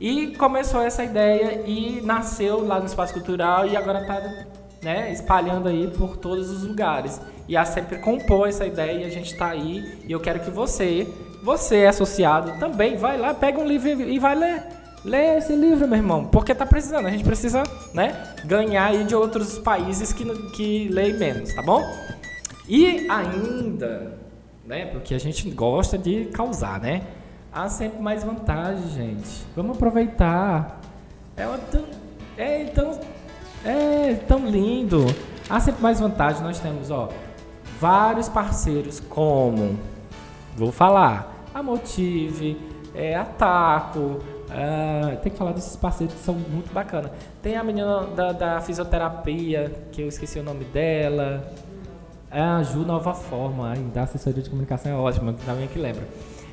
E 0.00 0.28
começou 0.36 0.80
essa 0.80 1.04
ideia 1.04 1.62
e 1.66 2.00
nasceu 2.00 2.66
lá 2.66 2.80
no 2.80 2.86
Espaço 2.86 3.12
Cultural 3.12 3.66
e 3.66 3.76
agora 3.76 4.00
está 4.00 4.46
né, 4.82 5.12
espalhando 5.12 5.68
aí 5.68 5.88
por 5.88 6.16
todos 6.16 6.50
os 6.50 6.62
lugares. 6.62 7.20
E 7.46 7.56
a 7.56 7.64
sempre 7.64 7.98
compôs 7.98 8.54
essa 8.54 8.66
ideia 8.66 9.02
e 9.02 9.04
a 9.04 9.10
gente 9.10 9.32
está 9.32 9.48
aí. 9.48 9.98
E 10.06 10.12
eu 10.12 10.18
quero 10.18 10.40
que 10.40 10.50
você, 10.50 11.06
você 11.42 11.84
associado, 11.84 12.58
também 12.58 12.96
vai 12.96 13.18
lá, 13.18 13.34
pega 13.34 13.60
um 13.60 13.66
livro 13.66 13.88
e 13.88 14.18
vai 14.18 14.34
ler. 14.34 14.79
Lê 15.04 15.38
esse 15.38 15.54
livro, 15.54 15.88
meu 15.88 15.96
irmão, 15.96 16.26
porque 16.26 16.54
tá 16.54 16.66
precisando. 16.66 17.06
A 17.06 17.10
gente 17.10 17.24
precisa, 17.24 17.62
né, 17.94 18.34
ganhar 18.44 18.86
aí 18.86 19.04
de 19.04 19.14
outros 19.14 19.58
países 19.58 20.12
que, 20.12 20.24
que 20.50 20.88
leem 20.88 21.14
menos, 21.14 21.54
tá 21.54 21.62
bom? 21.62 21.82
E 22.68 23.08
ainda, 23.10 24.18
né, 24.66 24.86
porque 24.86 25.14
a 25.14 25.18
gente 25.18 25.50
gosta 25.50 25.96
de 25.96 26.26
causar, 26.26 26.80
né? 26.80 27.02
Há 27.52 27.68
sempre 27.68 28.00
mais 28.00 28.22
vantagem, 28.22 28.88
gente. 28.90 29.46
Vamos 29.56 29.76
aproveitar. 29.76 30.80
É, 31.36 31.46
tão, 31.70 31.84
é 32.36 32.64
tão, 32.66 33.00
é 33.64 34.14
tão 34.14 34.46
lindo. 34.46 35.06
Há 35.48 35.58
sempre 35.58 35.82
mais 35.82 35.98
vantagem. 35.98 36.42
Nós 36.42 36.60
temos, 36.60 36.90
ó, 36.90 37.08
vários 37.80 38.28
parceiros 38.28 39.00
como, 39.00 39.78
vou 40.54 40.70
falar, 40.70 41.46
a 41.54 41.62
Motive, 41.62 42.56
é, 42.94 43.16
a 43.16 43.24
Taco, 43.24 44.20
Uh, 44.50 45.16
tem 45.18 45.30
que 45.30 45.38
falar 45.38 45.52
desses 45.52 45.76
parceiros 45.76 46.14
que 46.14 46.20
são 46.20 46.34
muito 46.34 46.72
bacanas. 46.72 47.12
Tem 47.40 47.56
a 47.56 47.62
menina 47.62 48.02
da, 48.16 48.32
da, 48.32 48.60
fisioterapia, 48.60 49.72
que 49.92 50.02
eu 50.02 50.08
esqueci 50.08 50.40
o 50.40 50.42
nome 50.42 50.64
dela. 50.64 51.48
É 52.30 52.40
a 52.40 52.62
Ju 52.62 52.80
Nova 52.80 53.14
Forma, 53.14 53.74
da 53.94 54.02
assessoria 54.02 54.42
de 54.42 54.50
comunicação 54.50 54.92
é 54.92 54.94
ótima, 54.94 55.34
também 55.46 55.68
que 55.68 55.78
lembra. 55.78 56.06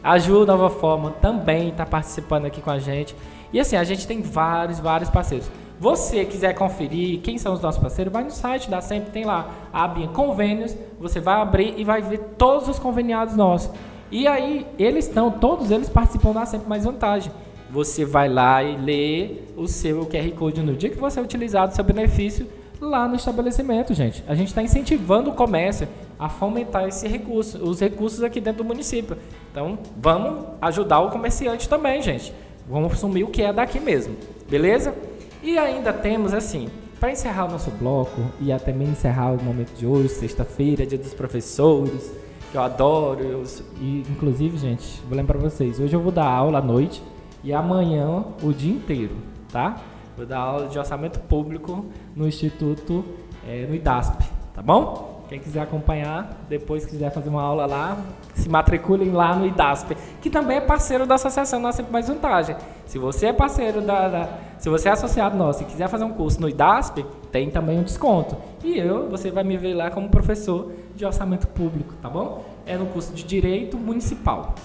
A 0.04 0.18
Ju 0.20 0.46
Nova 0.46 0.70
Forma 0.70 1.12
também 1.12 1.70
está 1.70 1.86
participando 1.86 2.46
aqui 2.46 2.62
com 2.62 2.70
a 2.70 2.80
gente. 2.80 3.16
E 3.52 3.60
assim, 3.60 3.76
a 3.76 3.84
gente 3.84 4.06
tem 4.08 4.22
vários, 4.22 4.80
vários 4.80 5.10
parceiros. 5.10 5.50
Você 5.80 6.26
quiser 6.26 6.54
conferir 6.54 7.22
quem 7.22 7.38
são 7.38 7.54
os 7.54 7.62
nossos 7.62 7.80
parceiros, 7.80 8.12
vai 8.12 8.24
no 8.24 8.32
site 8.32 8.70
da 8.70 8.82
Sempre, 8.82 9.12
tem 9.12 9.26
lá 9.26 9.50
a 9.72 9.84
abinha 9.84 10.08
convênios, 10.08 10.76
você 11.00 11.20
vai 11.20 11.40
abrir 11.40 11.76
e 11.78 11.84
vai 11.84 12.02
ver 12.02 12.20
todos 12.38 12.68
os 12.68 12.80
conveniados 12.80 13.36
nossos. 13.36 13.72
E 14.12 14.28
aí, 14.28 14.66
eles 14.80 15.08
estão, 15.08 15.30
todos 15.30 15.70
eles 15.70 15.90
participam 15.90 16.32
da 16.32 16.46
Sempre 16.46 16.68
Mais 16.68 16.86
Vantagem. 16.86 17.32
Você 17.70 18.06
vai 18.06 18.30
lá 18.30 18.64
e 18.64 18.78
lê 18.78 19.32
o 19.56 19.68
seu 19.68 20.06
QR 20.06 20.32
Code 20.32 20.62
no 20.62 20.74
dia 20.74 20.90
que 20.90 20.98
você 20.98 21.20
utilizar 21.20 21.68
o 21.68 21.72
seu 21.72 21.84
benefício 21.84 22.48
lá 22.80 23.08
no 23.08 23.16
estabelecimento, 23.16 23.94
gente. 23.94 24.24
A 24.28 24.36
gente 24.36 24.50
está 24.50 24.62
incentivando 24.62 25.30
o 25.32 25.34
comércio 25.34 25.88
a 26.18 26.30
fomentar 26.30 26.88
esse 26.88 27.08
recurso, 27.08 27.58
os 27.58 27.80
recursos 27.80 28.24
aqui 28.24 28.40
dentro 28.40 28.64
do 28.64 28.68
município. 28.68 29.18
Então, 29.52 29.78
vamos 29.98 30.46
ajudar 30.62 31.00
o 31.02 31.10
comerciante 31.10 31.68
também, 31.68 32.02
gente. 32.02 32.34
Vamos 32.70 32.94
assumir 32.94 33.24
o 33.24 33.28
que 33.28 33.42
é 33.42 33.52
daqui 33.52 33.80
mesmo, 33.80 34.16
beleza? 34.50 34.94
E 35.42 35.58
ainda 35.58 35.94
temos 35.94 36.34
assim, 36.34 36.70
para 37.00 37.12
encerrar 37.12 37.46
o 37.46 37.52
nosso 37.52 37.72
bloco 37.72 38.22
e 38.42 38.52
até 38.52 38.74
mesmo 38.74 38.94
encerrar 38.94 39.32
o 39.32 39.44
momento 39.44 39.74
de 39.74 39.86
hoje, 39.86 40.10
sexta-feira, 40.10 40.86
dia 40.86 40.98
dos 40.98 41.14
professores, 41.14 42.12
que 42.52 42.58
eu 42.58 42.62
adoro, 42.62 43.24
eu, 43.24 43.44
e 43.80 44.04
inclusive, 44.10 44.58
gente, 44.58 45.02
vou 45.08 45.18
lembrar 45.18 45.38
para 45.38 45.50
vocês, 45.50 45.80
hoje 45.80 45.94
eu 45.94 46.02
vou 46.02 46.12
dar 46.12 46.26
aula 46.26 46.60
à 46.60 46.62
noite 46.62 47.02
e 47.44 47.54
amanhã 47.54 48.24
o 48.42 48.52
dia 48.52 48.74
inteiro, 48.74 49.16
tá? 49.52 49.78
Vou 50.16 50.26
dar 50.26 50.40
aula 50.40 50.68
de 50.68 50.78
orçamento 50.80 51.20
público 51.20 51.86
no 52.16 52.28
Instituto, 52.28 53.06
é, 53.48 53.66
no 53.68 53.76
IDASP, 53.76 54.24
tá 54.54 54.62
bom? 54.62 55.18
Quem 55.30 55.40
quiser 55.40 55.62
acompanhar, 55.62 56.46
depois 56.48 56.86
quiser 56.86 57.12
fazer 57.12 57.28
uma 57.30 57.42
aula 57.42 57.66
lá, 57.66 57.98
se 58.34 58.48
matriculem 58.48 59.12
lá 59.12 59.36
no 59.36 59.46
IDASP, 59.46 59.96
que 60.22 60.30
também 60.30 60.58
é 60.58 60.62
parceiro 60.62 61.06
da 61.06 61.16
Associação 61.16 61.60
Nossa 61.60 61.84
Mais 61.92 62.08
Vantagem. 62.08 62.56
Se 62.86 62.98
você 62.98 63.28
é 63.28 63.34
parceiro 63.34 63.82
da, 63.82 64.08
da, 64.08 64.30
se 64.58 64.70
você 64.70 64.88
é 64.88 64.92
associado 64.94 65.38
nosso 65.38 65.64
e 65.64 65.66
quiser 65.66 65.90
fazer 65.90 66.06
um 66.06 66.14
curso 66.14 66.40
no 66.40 66.48
IDASP, 66.48 67.06
tem 67.30 67.50
também 67.52 67.78
um 67.78 67.84
desconto. 67.84 68.38
E 68.64 68.78
eu, 68.78 69.10
você 69.10 69.30
vai 69.30 69.44
me 69.44 69.58
ver 69.58 69.74
lá 69.74 69.92
como 69.92 70.08
professor 70.08 70.72
de 70.96 71.06
orçamento 71.06 71.46
público, 71.48 71.94
tá 72.02 72.10
bom? 72.10 72.46
É 72.66 72.78
no 72.78 72.86
curso 72.86 73.14
de 73.14 73.24
Direito 73.24 73.78
Municipal. 73.78 74.56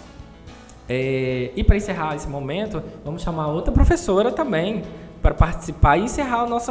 É, 0.95 1.51
e 1.57 1.65
para 1.65 1.75
encerrar 1.75 2.15
esse 2.15 2.29
momento, 2.29 2.83
vamos 3.03 3.23
chamar 3.23 3.47
outra 3.47 3.73
professora 3.73 4.31
também 4.31 4.83
para 5.23 5.33
participar 5.33 5.97
e 5.97 6.03
encerrar 6.03 6.45
o 6.45 6.49
nosso, 6.51 6.71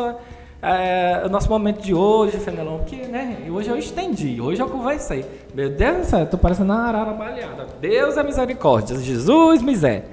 é, 0.62 1.24
o 1.26 1.30
nosso 1.30 1.50
momento 1.50 1.82
de 1.82 1.92
hoje, 1.92 2.38
Fenelon, 2.38 2.78
porque 2.78 2.98
né, 2.98 3.48
hoje 3.50 3.72
eu 3.72 3.78
estendi, 3.78 4.40
hoje 4.40 4.62
eu 4.62 4.70
conversei. 4.70 5.26
Meu 5.56 5.72
Deus 5.72 5.98
do 5.98 6.04
céu, 6.06 6.24
estou 6.24 6.40
parecendo 6.40 6.72
uma 6.72 6.84
arara 6.84 7.14
baleada. 7.14 7.66
Deus 7.82 8.16
é 8.16 8.22
misericórdia, 8.22 8.96
Jesus 9.00 9.64
miséria. 9.64 10.06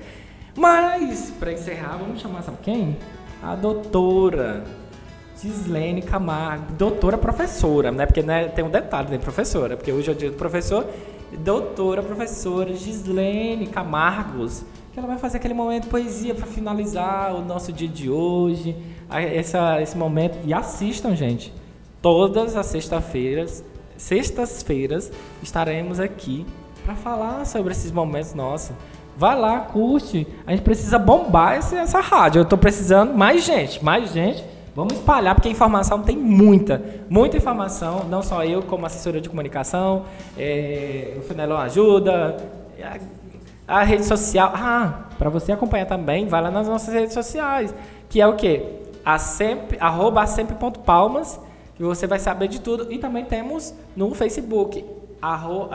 Mas, 0.56 1.30
para 1.38 1.52
encerrar, 1.52 1.98
vamos 1.98 2.18
chamar, 2.22 2.42
sabe 2.42 2.56
quem? 2.62 2.96
A 3.42 3.54
doutora 3.56 4.64
Gislene 5.36 6.00
Camargo, 6.00 6.72
doutora 6.78 7.18
professora, 7.18 7.92
né? 7.92 8.06
Porque 8.06 8.22
né, 8.22 8.48
tem 8.48 8.64
um 8.64 8.70
detalhe, 8.70 9.10
né, 9.10 9.18
professora, 9.18 9.76
porque 9.76 9.92
hoje 9.92 10.08
é 10.08 10.12
o 10.12 10.16
dia 10.16 10.30
do 10.30 10.36
professor 10.38 10.86
doutora, 11.36 12.02
professora 12.02 12.72
Gislene 12.74 13.66
Camargos, 13.66 14.64
que 14.92 14.98
ela 14.98 15.08
vai 15.08 15.18
fazer 15.18 15.36
aquele 15.38 15.54
momento 15.54 15.88
poesia 15.88 16.34
para 16.34 16.46
finalizar 16.46 17.34
o 17.34 17.42
nosso 17.42 17.72
dia 17.72 17.88
de 17.88 18.10
hoje, 18.10 18.76
essa, 19.10 19.80
esse 19.80 19.96
momento. 19.96 20.38
E 20.44 20.54
assistam, 20.54 21.14
gente. 21.14 21.52
Todas 22.00 22.56
as 22.56 22.66
sextas-feiras, 22.66 23.64
sextas-feiras, 23.96 25.10
estaremos 25.42 26.00
aqui 26.00 26.46
para 26.84 26.94
falar 26.94 27.44
sobre 27.44 27.72
esses 27.72 27.92
momentos 27.92 28.34
nossos. 28.34 28.74
Vai 29.16 29.38
lá, 29.38 29.60
curte. 29.60 30.26
A 30.46 30.52
gente 30.52 30.62
precisa 30.62 30.98
bombar 30.98 31.54
essa, 31.54 31.78
essa 31.78 32.00
rádio. 32.00 32.38
Eu 32.38 32.44
estou 32.44 32.58
precisando 32.58 33.12
mais 33.14 33.44
gente, 33.44 33.84
mais 33.84 34.12
gente 34.12 34.44
Vamos 34.78 34.94
espalhar, 34.94 35.34
porque 35.34 35.48
a 35.48 35.50
informação 35.50 36.02
tem 36.02 36.16
muita, 36.16 36.80
muita 37.10 37.36
informação, 37.36 38.04
não 38.04 38.22
só 38.22 38.44
eu 38.44 38.62
como 38.62 38.86
assessora 38.86 39.20
de 39.20 39.28
comunicação, 39.28 40.04
é, 40.38 41.16
o 41.18 41.22
Fenelon 41.22 41.56
ajuda, 41.56 42.36
a, 43.66 43.78
a, 43.80 43.82
rede 43.82 44.04
social. 44.04 44.52
Ah, 44.54 45.08
para 45.18 45.28
você 45.30 45.50
acompanhar 45.50 45.86
também, 45.86 46.28
vai 46.28 46.40
lá 46.40 46.48
nas 46.52 46.68
nossas 46.68 46.94
redes 46.94 47.12
sociais, 47.12 47.74
que 48.08 48.20
é 48.20 48.26
o 48.28 48.36
quê? 48.36 48.66
A 49.04 49.18
sempre, 49.18 49.76
arroba 49.80 50.24
sempre.palmas, 50.28 51.40
que 51.74 51.82
você 51.82 52.06
vai 52.06 52.20
saber 52.20 52.46
de 52.46 52.60
tudo. 52.60 52.86
E 52.92 52.98
também 52.98 53.24
temos 53.24 53.74
no 53.96 54.14
Facebook, 54.14 54.84
arro, 55.20 55.70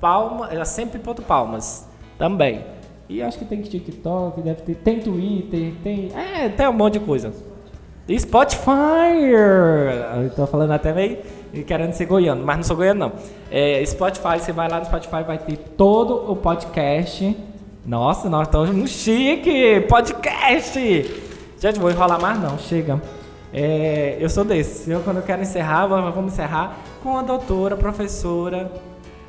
palma, 0.00 0.52
é, 0.52 0.64
sempre.palmas 0.64 1.88
também. 2.18 2.64
E 3.08 3.22
acho 3.22 3.38
que 3.38 3.44
tem 3.44 3.62
TikTok, 3.62 4.42
deve 4.42 4.62
ter, 4.62 4.74
tem 4.74 4.98
Twitter, 4.98 5.74
tem, 5.84 6.10
é, 6.16 6.48
tem 6.48 6.66
um 6.66 6.72
monte 6.72 6.94
de 6.94 7.04
coisa. 7.04 7.53
Spotify! 8.18 9.32
Tô 10.36 10.46
falando 10.46 10.72
até 10.72 10.92
meio 10.92 11.18
querendo 11.66 11.92
ser 11.92 12.04
goiano, 12.04 12.44
mas 12.44 12.56
não 12.56 12.62
sou 12.62 12.76
goiano 12.76 13.00
não. 13.00 13.12
É, 13.50 13.82
Spotify, 13.86 14.38
você 14.38 14.52
vai 14.52 14.68
lá 14.68 14.78
no 14.78 14.84
Spotify, 14.84 15.22
vai 15.26 15.38
ter 15.38 15.56
todo 15.56 16.30
o 16.30 16.36
podcast. 16.36 17.34
Nossa, 17.86 18.28
nós 18.28 18.46
estamos 18.46 18.70
no 18.70 18.86
chique! 18.86 19.80
Podcast! 19.88 20.78
Gente, 21.58 21.78
vou 21.78 21.90
enrolar 21.90 22.20
mais 22.20 22.38
não, 22.38 22.58
chega. 22.58 23.00
É, 23.52 24.18
eu 24.20 24.28
sou 24.28 24.44
desse. 24.44 24.90
Eu, 24.90 25.00
quando 25.00 25.18
eu 25.18 25.22
quero 25.22 25.40
encerrar, 25.40 25.86
vamos 25.86 26.32
encerrar 26.32 26.76
com 27.02 27.16
a 27.16 27.22
doutora, 27.22 27.74
professora, 27.74 28.70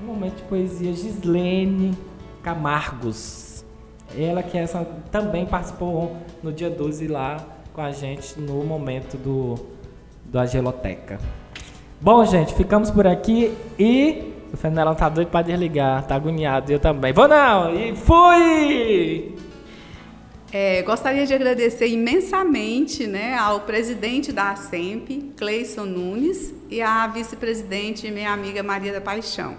um 0.04 0.08
momento 0.08 0.38
de 0.38 0.44
poesia, 0.44 0.92
Gislene 0.92 1.98
Camargos. 2.44 3.64
Ela 4.18 4.44
que 4.44 4.58
essa 4.58 4.86
também 5.12 5.46
participou 5.46 6.18
no 6.44 6.52
dia 6.52 6.70
12 6.70 7.08
lá 7.08 7.55
com 7.76 7.82
a 7.82 7.92
gente 7.92 8.40
no 8.40 8.64
momento 8.64 9.18
do, 9.18 9.56
do 10.24 10.40
Ageloteca. 10.40 11.20
Bom, 12.00 12.24
gente, 12.24 12.56
ficamos 12.56 12.90
por 12.90 13.06
aqui 13.06 13.54
e 13.78 14.34
o 14.54 14.56
Fenelon 14.56 14.96
tá 14.96 15.10
doido 15.10 15.28
para 15.28 15.42
desligar, 15.42 16.08
tá 16.08 16.16
agoniado, 16.16 16.72
eu 16.72 16.80
também. 16.80 17.12
Vou 17.12 17.28
não, 17.28 17.76
e 17.76 17.94
fui! 17.94 19.36
É, 20.54 20.82
gostaria 20.84 21.26
de 21.26 21.34
agradecer 21.34 21.88
imensamente 21.88 23.06
né, 23.06 23.36
ao 23.38 23.62
presidente 23.62 24.32
da 24.32 24.52
ASEMP, 24.52 25.34
Cleison 25.36 25.84
Nunes, 25.84 26.54
e 26.70 26.82
à 26.82 27.06
vice-presidente, 27.08 28.10
minha 28.10 28.32
amiga 28.32 28.64
Maria 28.64 28.94
da 28.94 29.02
Paixão, 29.02 29.58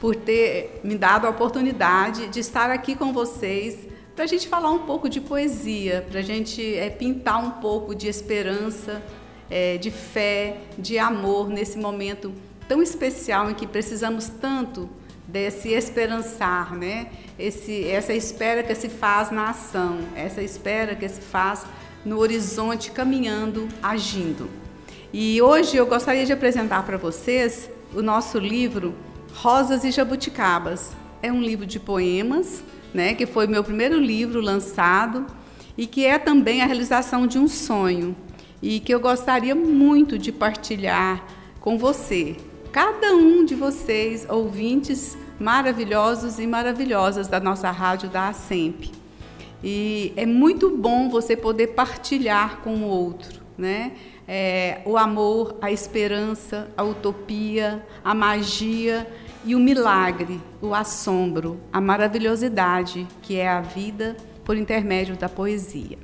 por 0.00 0.16
ter 0.16 0.80
me 0.82 0.96
dado 0.96 1.26
a 1.26 1.30
oportunidade 1.30 2.26
de 2.26 2.40
estar 2.40 2.68
aqui 2.68 2.96
com 2.96 3.12
vocês 3.12 3.87
para 4.18 4.24
a 4.24 4.28
gente 4.28 4.48
falar 4.48 4.72
um 4.72 4.80
pouco 4.80 5.08
de 5.08 5.20
poesia, 5.20 6.04
para 6.10 6.18
a 6.18 6.22
gente 6.24 6.74
é, 6.74 6.90
pintar 6.90 7.40
um 7.40 7.50
pouco 7.60 7.94
de 7.94 8.08
esperança, 8.08 9.00
é, 9.48 9.78
de 9.78 9.92
fé, 9.92 10.56
de 10.76 10.98
amor 10.98 11.48
nesse 11.48 11.78
momento 11.78 12.34
tão 12.66 12.82
especial 12.82 13.48
em 13.48 13.54
que 13.54 13.64
precisamos 13.64 14.28
tanto 14.28 14.90
desse 15.24 15.68
esperançar, 15.68 16.74
né? 16.74 17.12
Esse, 17.38 17.84
essa 17.88 18.12
espera 18.12 18.64
que 18.64 18.74
se 18.74 18.88
faz 18.88 19.30
na 19.30 19.50
ação, 19.50 20.00
essa 20.16 20.42
espera 20.42 20.96
que 20.96 21.08
se 21.08 21.20
faz 21.20 21.64
no 22.04 22.18
horizonte, 22.18 22.90
caminhando, 22.90 23.68
agindo. 23.80 24.50
E 25.12 25.40
hoje 25.40 25.76
eu 25.76 25.86
gostaria 25.86 26.26
de 26.26 26.32
apresentar 26.32 26.84
para 26.84 26.96
vocês 26.96 27.70
o 27.94 28.02
nosso 28.02 28.36
livro 28.40 28.96
Rosas 29.32 29.84
e 29.84 29.92
Jabuticabas. 29.92 30.96
É 31.22 31.30
um 31.30 31.40
livro 31.40 31.64
de 31.64 31.78
poemas 31.78 32.64
né, 32.92 33.14
que 33.14 33.26
foi 33.26 33.46
meu 33.46 33.62
primeiro 33.62 33.98
livro 33.98 34.40
lançado 34.40 35.26
e 35.76 35.86
que 35.86 36.04
é 36.04 36.18
também 36.18 36.62
a 36.62 36.66
realização 36.66 37.26
de 37.26 37.38
um 37.38 37.46
sonho 37.46 38.16
e 38.60 38.80
que 38.80 38.92
eu 38.92 39.00
gostaria 39.00 39.54
muito 39.54 40.18
de 40.18 40.32
partilhar 40.32 41.24
com 41.60 41.78
você, 41.78 42.36
cada 42.72 43.14
um 43.14 43.44
de 43.44 43.54
vocês, 43.54 44.26
ouvintes 44.28 45.16
maravilhosos 45.38 46.38
e 46.38 46.46
maravilhosas 46.46 47.28
da 47.28 47.38
nossa 47.38 47.70
rádio 47.70 48.08
da 48.08 48.28
ASEMP. 48.28 48.90
E 49.62 50.12
é 50.16 50.24
muito 50.24 50.70
bom 50.70 51.08
você 51.08 51.36
poder 51.36 51.68
partilhar 51.68 52.58
com 52.58 52.76
o 52.76 52.88
outro, 52.88 53.40
né? 53.56 53.92
É, 54.26 54.82
o 54.84 54.96
amor, 54.96 55.56
a 55.60 55.72
esperança, 55.72 56.68
a 56.76 56.84
utopia, 56.84 57.84
a 58.04 58.14
magia 58.14 59.06
e 59.44 59.54
o 59.54 59.58
milagre, 59.58 60.40
o 60.60 60.74
assombro, 60.74 61.60
a 61.72 61.80
maravilhosidade 61.80 63.06
que 63.22 63.36
é 63.36 63.48
a 63.48 63.60
vida 63.60 64.16
por 64.44 64.56
intermédio 64.56 65.16
da 65.16 65.28
poesia. 65.28 65.98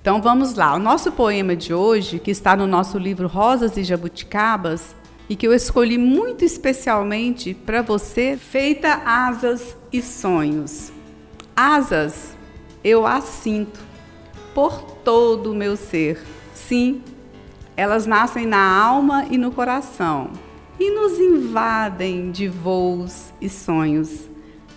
Então 0.00 0.20
vamos 0.20 0.54
lá. 0.54 0.74
O 0.74 0.78
nosso 0.78 1.12
poema 1.12 1.54
de 1.54 1.74
hoje, 1.74 2.18
que 2.18 2.30
está 2.30 2.56
no 2.56 2.66
nosso 2.66 2.98
livro 2.98 3.28
Rosas 3.28 3.76
e 3.76 3.84
Jabuticabas, 3.84 4.94
e 5.28 5.36
que 5.36 5.46
eu 5.46 5.54
escolhi 5.54 5.96
muito 5.96 6.44
especialmente 6.44 7.54
para 7.54 7.82
você, 7.82 8.36
feita 8.36 9.02
asas 9.04 9.76
e 9.92 10.02
sonhos. 10.02 10.90
Asas, 11.54 12.36
eu 12.82 13.06
as 13.06 13.24
sinto 13.24 13.78
por 14.54 14.80
todo 15.04 15.52
o 15.52 15.54
meu 15.54 15.76
ser. 15.76 16.20
Sim, 16.52 17.02
elas 17.76 18.06
nascem 18.06 18.46
na 18.46 18.60
alma 18.60 19.26
e 19.30 19.38
no 19.38 19.52
coração 19.52 20.30
e 20.80 20.90
nos 20.90 21.20
invadem 21.20 22.30
de 22.30 22.48
voos 22.48 23.34
e 23.38 23.50
sonhos. 23.50 24.26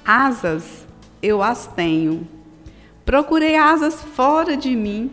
Asas, 0.04 0.86
eu 1.22 1.42
as 1.42 1.66
tenho. 1.66 2.28
Procurei 3.06 3.56
asas 3.56 4.02
fora 4.02 4.58
de 4.58 4.76
mim, 4.76 5.12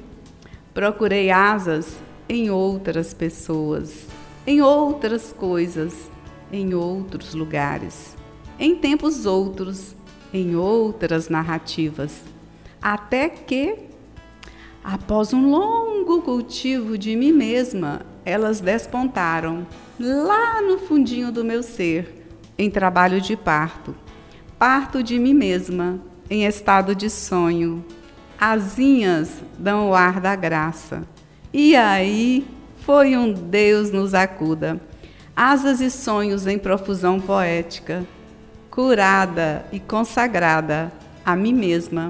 procurei 0.75 1.31
asas 1.31 2.01
em 2.29 2.51
outras 2.51 3.15
pessoas, 3.15 4.09
em 4.45 4.61
outras 4.61 5.33
coisas, 5.33 6.11
em 6.53 6.75
outros 6.75 7.35
lugares, 7.35 8.17
em 8.59 8.75
tempos 8.75 9.27
outros, 9.27 9.95
em 10.33 10.57
outras 10.57 11.29
narrativas, 11.29 12.23
até 12.83 13.29
que, 13.29 13.77
após 14.83 15.33
um 15.33 15.51
longo 15.51 16.23
cultivo 16.23 16.99
de 16.99 17.15
mim 17.15 17.33
mesma, 17.33 18.05
elas 18.25 18.61
despontaram 18.61 19.67
lá 20.01 20.63
no 20.63 20.79
fundinho 20.79 21.31
do 21.31 21.45
meu 21.45 21.63
ser, 21.63 22.27
em 22.57 22.71
trabalho 22.71 23.21
de 23.21 23.37
parto. 23.37 23.95
Parto 24.59 25.03
de 25.03 25.19
mim 25.19 25.35
mesma, 25.35 26.01
em 26.31 26.47
estado 26.47 26.95
de 26.95 27.11
sonho. 27.11 27.85
Asinhas 28.39 29.43
dão 29.59 29.91
o 29.91 29.95
ar 29.95 30.19
da 30.19 30.35
graça. 30.35 31.03
E 31.53 31.77
aí 31.77 32.47
foi 32.79 33.15
um 33.15 33.31
Deus 33.31 33.91
nos 33.91 34.15
acuda. 34.15 34.81
Asas 35.37 35.81
e 35.81 35.91
sonhos 35.91 36.47
em 36.47 36.59
profusão 36.59 37.21
poética, 37.21 38.07
curada 38.71 39.67
e 39.71 39.79
consagrada 39.79 40.91
a 41.25 41.37
mim 41.37 41.53
mesma. 41.53 42.09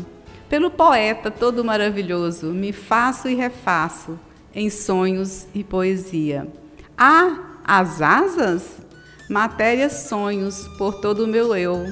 Pelo 0.48 0.70
poeta 0.70 1.30
todo 1.30 1.64
maravilhoso, 1.64 2.46
me 2.52 2.72
faço 2.72 3.28
e 3.28 3.34
refaço 3.34 4.18
em 4.54 4.70
sonhos 4.70 5.46
e 5.54 5.62
poesia. 5.62 6.48
Ah, 6.98 7.49
as 7.70 8.02
asas? 8.02 8.78
Matérias, 9.28 10.08
sonhos 10.08 10.66
por 10.76 11.00
todo 11.00 11.22
o 11.22 11.28
meu 11.28 11.54
eu. 11.54 11.86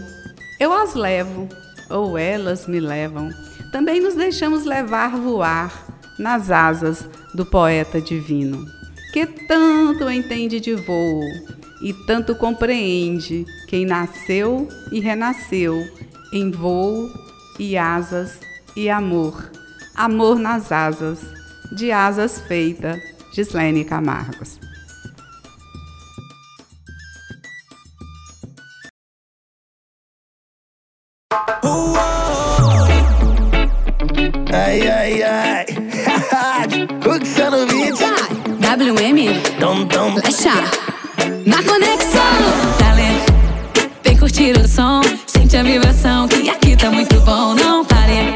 Eu 0.58 0.72
as 0.72 0.94
levo, 0.94 1.48
ou 1.88 2.18
elas 2.18 2.66
me 2.66 2.80
levam. 2.80 3.30
Também 3.70 4.00
nos 4.00 4.16
deixamos 4.16 4.64
levar 4.64 5.10
voar 5.10 5.86
nas 6.18 6.50
asas 6.50 7.08
do 7.32 7.46
poeta 7.46 8.00
divino, 8.00 8.66
que 9.12 9.24
tanto 9.24 10.10
entende 10.10 10.58
de 10.58 10.74
voo 10.74 11.22
e 11.80 11.92
tanto 11.92 12.34
compreende 12.34 13.46
quem 13.68 13.86
nasceu 13.86 14.66
e 14.90 14.98
renasceu 14.98 15.80
em 16.32 16.50
voo 16.50 17.08
e 17.56 17.78
asas 17.78 18.40
e 18.74 18.90
amor. 18.90 19.48
Amor 19.94 20.40
nas 20.40 20.72
asas, 20.72 21.20
de 21.70 21.92
asas 21.92 22.40
feita, 22.40 23.00
Gislene 23.32 23.84
Camargos. 23.84 24.58
Ai, 34.50 34.88
ai, 34.88 35.22
ai. 35.22 35.66
No 37.50 37.66
beat. 37.66 37.94
WM, 38.60 39.40
Tom, 39.60 39.86
tom. 39.86 40.14
Lecha, 40.14 40.52
na 41.44 41.62
conexão. 41.62 42.22
Talento, 42.78 43.32
vem 44.04 44.16
curtir 44.16 44.56
o 44.56 44.66
som. 44.66 45.00
Sente 45.26 45.56
a 45.56 45.62
vibração 45.62 46.28
que 46.28 46.48
aqui 46.48 46.76
tá 46.76 46.90
muito 46.90 47.20
bom. 47.20 47.54
Não 47.54 47.84
pare, 47.84 48.34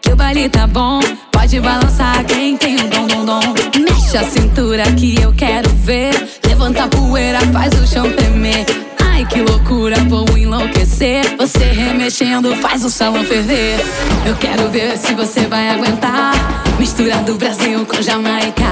que 0.00 0.12
o 0.12 0.16
baile 0.16 0.48
tá 0.48 0.66
bom. 0.66 1.00
Pode 1.32 1.60
balançar 1.60 2.24
quem 2.24 2.56
tem 2.56 2.76
o 2.76 2.88
dom, 2.88 3.06
dom, 3.06 3.24
dom. 3.24 3.54
Mexe 3.78 4.16
a 4.16 4.24
cintura 4.24 4.84
que 4.92 5.20
eu 5.20 5.34
quero 5.34 5.68
ver. 5.70 6.14
Levanta 6.46 6.84
a 6.84 6.88
poeira, 6.88 7.40
faz 7.52 7.72
o 7.74 7.86
chão 7.86 8.10
tremer. 8.12 8.85
Que 9.28 9.40
loucura, 9.42 9.96
vou 10.08 10.26
enlouquecer. 10.36 11.36
Você 11.36 11.64
remexendo 11.64 12.54
faz 12.56 12.84
o 12.84 12.90
salão 12.90 13.24
ferver. 13.24 13.78
Eu 14.24 14.34
quero 14.36 14.68
ver 14.68 14.96
se 14.96 15.14
você 15.14 15.40
vai 15.46 15.68
aguentar. 15.70 16.34
Mistura 16.78 17.16
do 17.18 17.34
Brasil 17.34 17.84
com 17.86 18.00
Jamaica. 18.00 18.64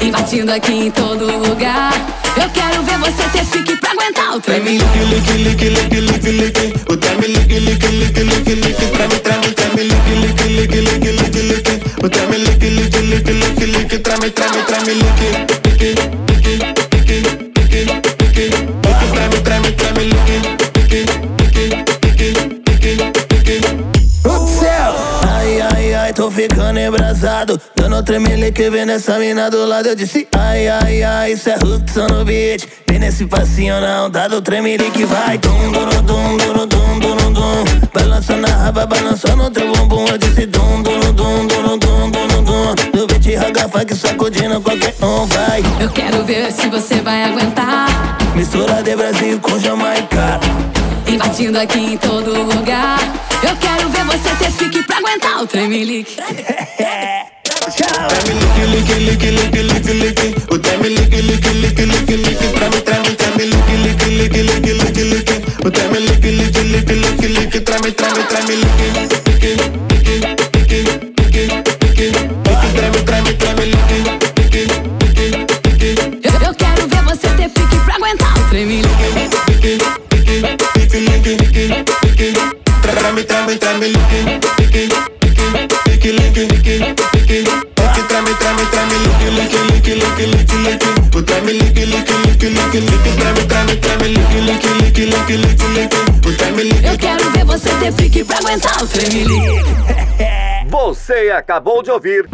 Invadindo 0.00 0.52
aqui 0.52 0.72
em 0.72 0.90
todo 0.90 1.24
lugar. 1.24 1.92
Eu 2.40 2.48
quero 2.50 2.82
ver 2.82 2.98
você 2.98 3.22
ter 3.30 3.44
pique 3.46 3.76
pra 3.76 3.92
aguentar 3.92 4.36
o 4.36 4.40
treme. 4.40 4.78
Lick, 4.78 4.98
lick, 4.98 5.32
lick, 5.34 5.64
lick, 5.68 6.00
lick, 6.00 6.30
lick. 6.30 6.74
O 6.90 6.96
treme, 6.96 7.26
lick, 7.26 7.58
lick, 7.58 7.86
lick, 7.86 8.20
lick, 8.22 8.54
lick. 8.54 8.76
Treme, 8.92 9.18
treme, 9.20 9.52
treme, 9.54 9.82
lick, 9.84 10.08
lick, 10.14 10.44
lick, 10.48 10.80
lick, 10.80 11.10
lick, 11.10 11.38
lick. 11.42 11.68
O 12.02 12.08
treme, 12.08 12.36
lick, 12.38 12.64
lick, 12.64 12.98
lick, 13.00 13.32
lick, 13.32 13.64
lick. 13.64 13.98
Treme, 13.98 14.30
treme, 14.30 14.62
treme, 14.66 14.94
lick, 14.94 15.53
embrasado 27.24 27.60
Dando 27.74 28.02
tremelique, 28.02 28.68
vendo 28.70 28.92
essa 28.92 29.18
mina 29.18 29.50
do 29.50 29.64
lado 29.64 29.88
Eu 29.88 29.94
disse 29.94 30.28
ai, 30.36 30.68
ai, 30.68 31.02
ai, 31.02 31.32
isso 31.32 31.48
é 31.48 31.56
Hudson 31.56 32.06
no 32.08 32.24
beat 32.24 32.66
Vem 32.88 32.98
nesse 32.98 33.26
passinho 33.26 33.80
não, 33.80 34.10
dá 34.10 34.28
do 34.28 34.42
tremelique 34.42 35.04
Vai, 35.04 35.38
dum, 35.38 35.72
dum, 35.72 35.86
dum, 36.02 36.36
dum, 36.36 36.66
dum, 36.68 36.98
dum, 36.98 37.32
dum 37.32 37.64
Balança 37.92 38.36
na 38.36 38.48
raba, 38.48 38.86
balança 38.86 39.34
no 39.34 39.50
teu 39.50 39.72
bumbum 39.72 40.06
Eu 40.06 40.18
disse 40.18 40.46
dum, 40.46 40.82
dum, 40.82 41.00
dum, 41.00 41.46
dum, 41.46 41.78
dum, 41.78 42.10
dum, 42.10 42.44
dum 42.44 42.74
Do 42.92 43.06
beat 43.06 43.36
raga 43.36 43.68
funk, 43.68 43.94
sacudindo 43.94 44.60
qualquer 44.60 44.94
um, 45.02 45.26
vai 45.26 45.62
Eu 45.80 45.88
quero 45.88 46.24
ver 46.24 46.52
se 46.52 46.68
você 46.68 47.00
vai 47.00 47.24
aguentar. 47.24 47.88
Mistura 48.34 48.82
de 48.82 48.94
Brasil 48.96 49.40
com 49.40 49.58
Jamaica 49.58 50.40
Invadindo 51.06 51.58
aqui 51.58 51.78
em 51.78 51.96
todo 51.96 52.32
lugar. 52.42 52.98
Eu 53.42 53.56
quero 53.56 53.88
ver 53.90 54.04
você 54.04 54.30
ter 54.36 54.50
pique 54.52 54.82
pra 54.82 54.98
aguentar 54.98 55.42
o 55.42 55.46
tremelique. 55.46 56.16
Lick, 58.24 58.94
lick, 58.94 58.94
lick, 58.98 59.30
lick, 59.30 59.62
lick, 59.62 59.92
lick. 59.92 60.36
O 60.50 60.58
treme, 60.58 60.88
lick, 60.88 61.16
lick, 61.16 61.48
lick, 61.48 61.80
lick, 61.84 62.16
lick. 62.16 62.38
Treme, 62.54 62.80
treme, 62.80 63.14
treme, 63.16 63.44
lick, 63.44 63.70
lick, 63.74 64.04
lick, 64.08 64.36
lick, 64.42 64.72
lick, 64.72 65.02
lick. 65.04 65.30
O 65.64 65.70
treme, 65.70 65.98
lick, 66.00 66.24
lick, 66.24 66.58
lick, 66.62 66.92
lick, 66.92 67.28
lick. 67.28 67.60
Treme, 67.60 67.92
treme, 67.92 68.22
treme, 68.24 69.23
acabou 101.34 101.82
de 101.82 101.90
ouvir. 101.90 102.28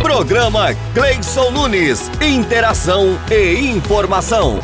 Programa 0.00 0.68
Cleison 0.94 1.50
Nunes. 1.50 2.10
Interação 2.20 3.18
e 3.30 3.70
informação. 3.70 4.60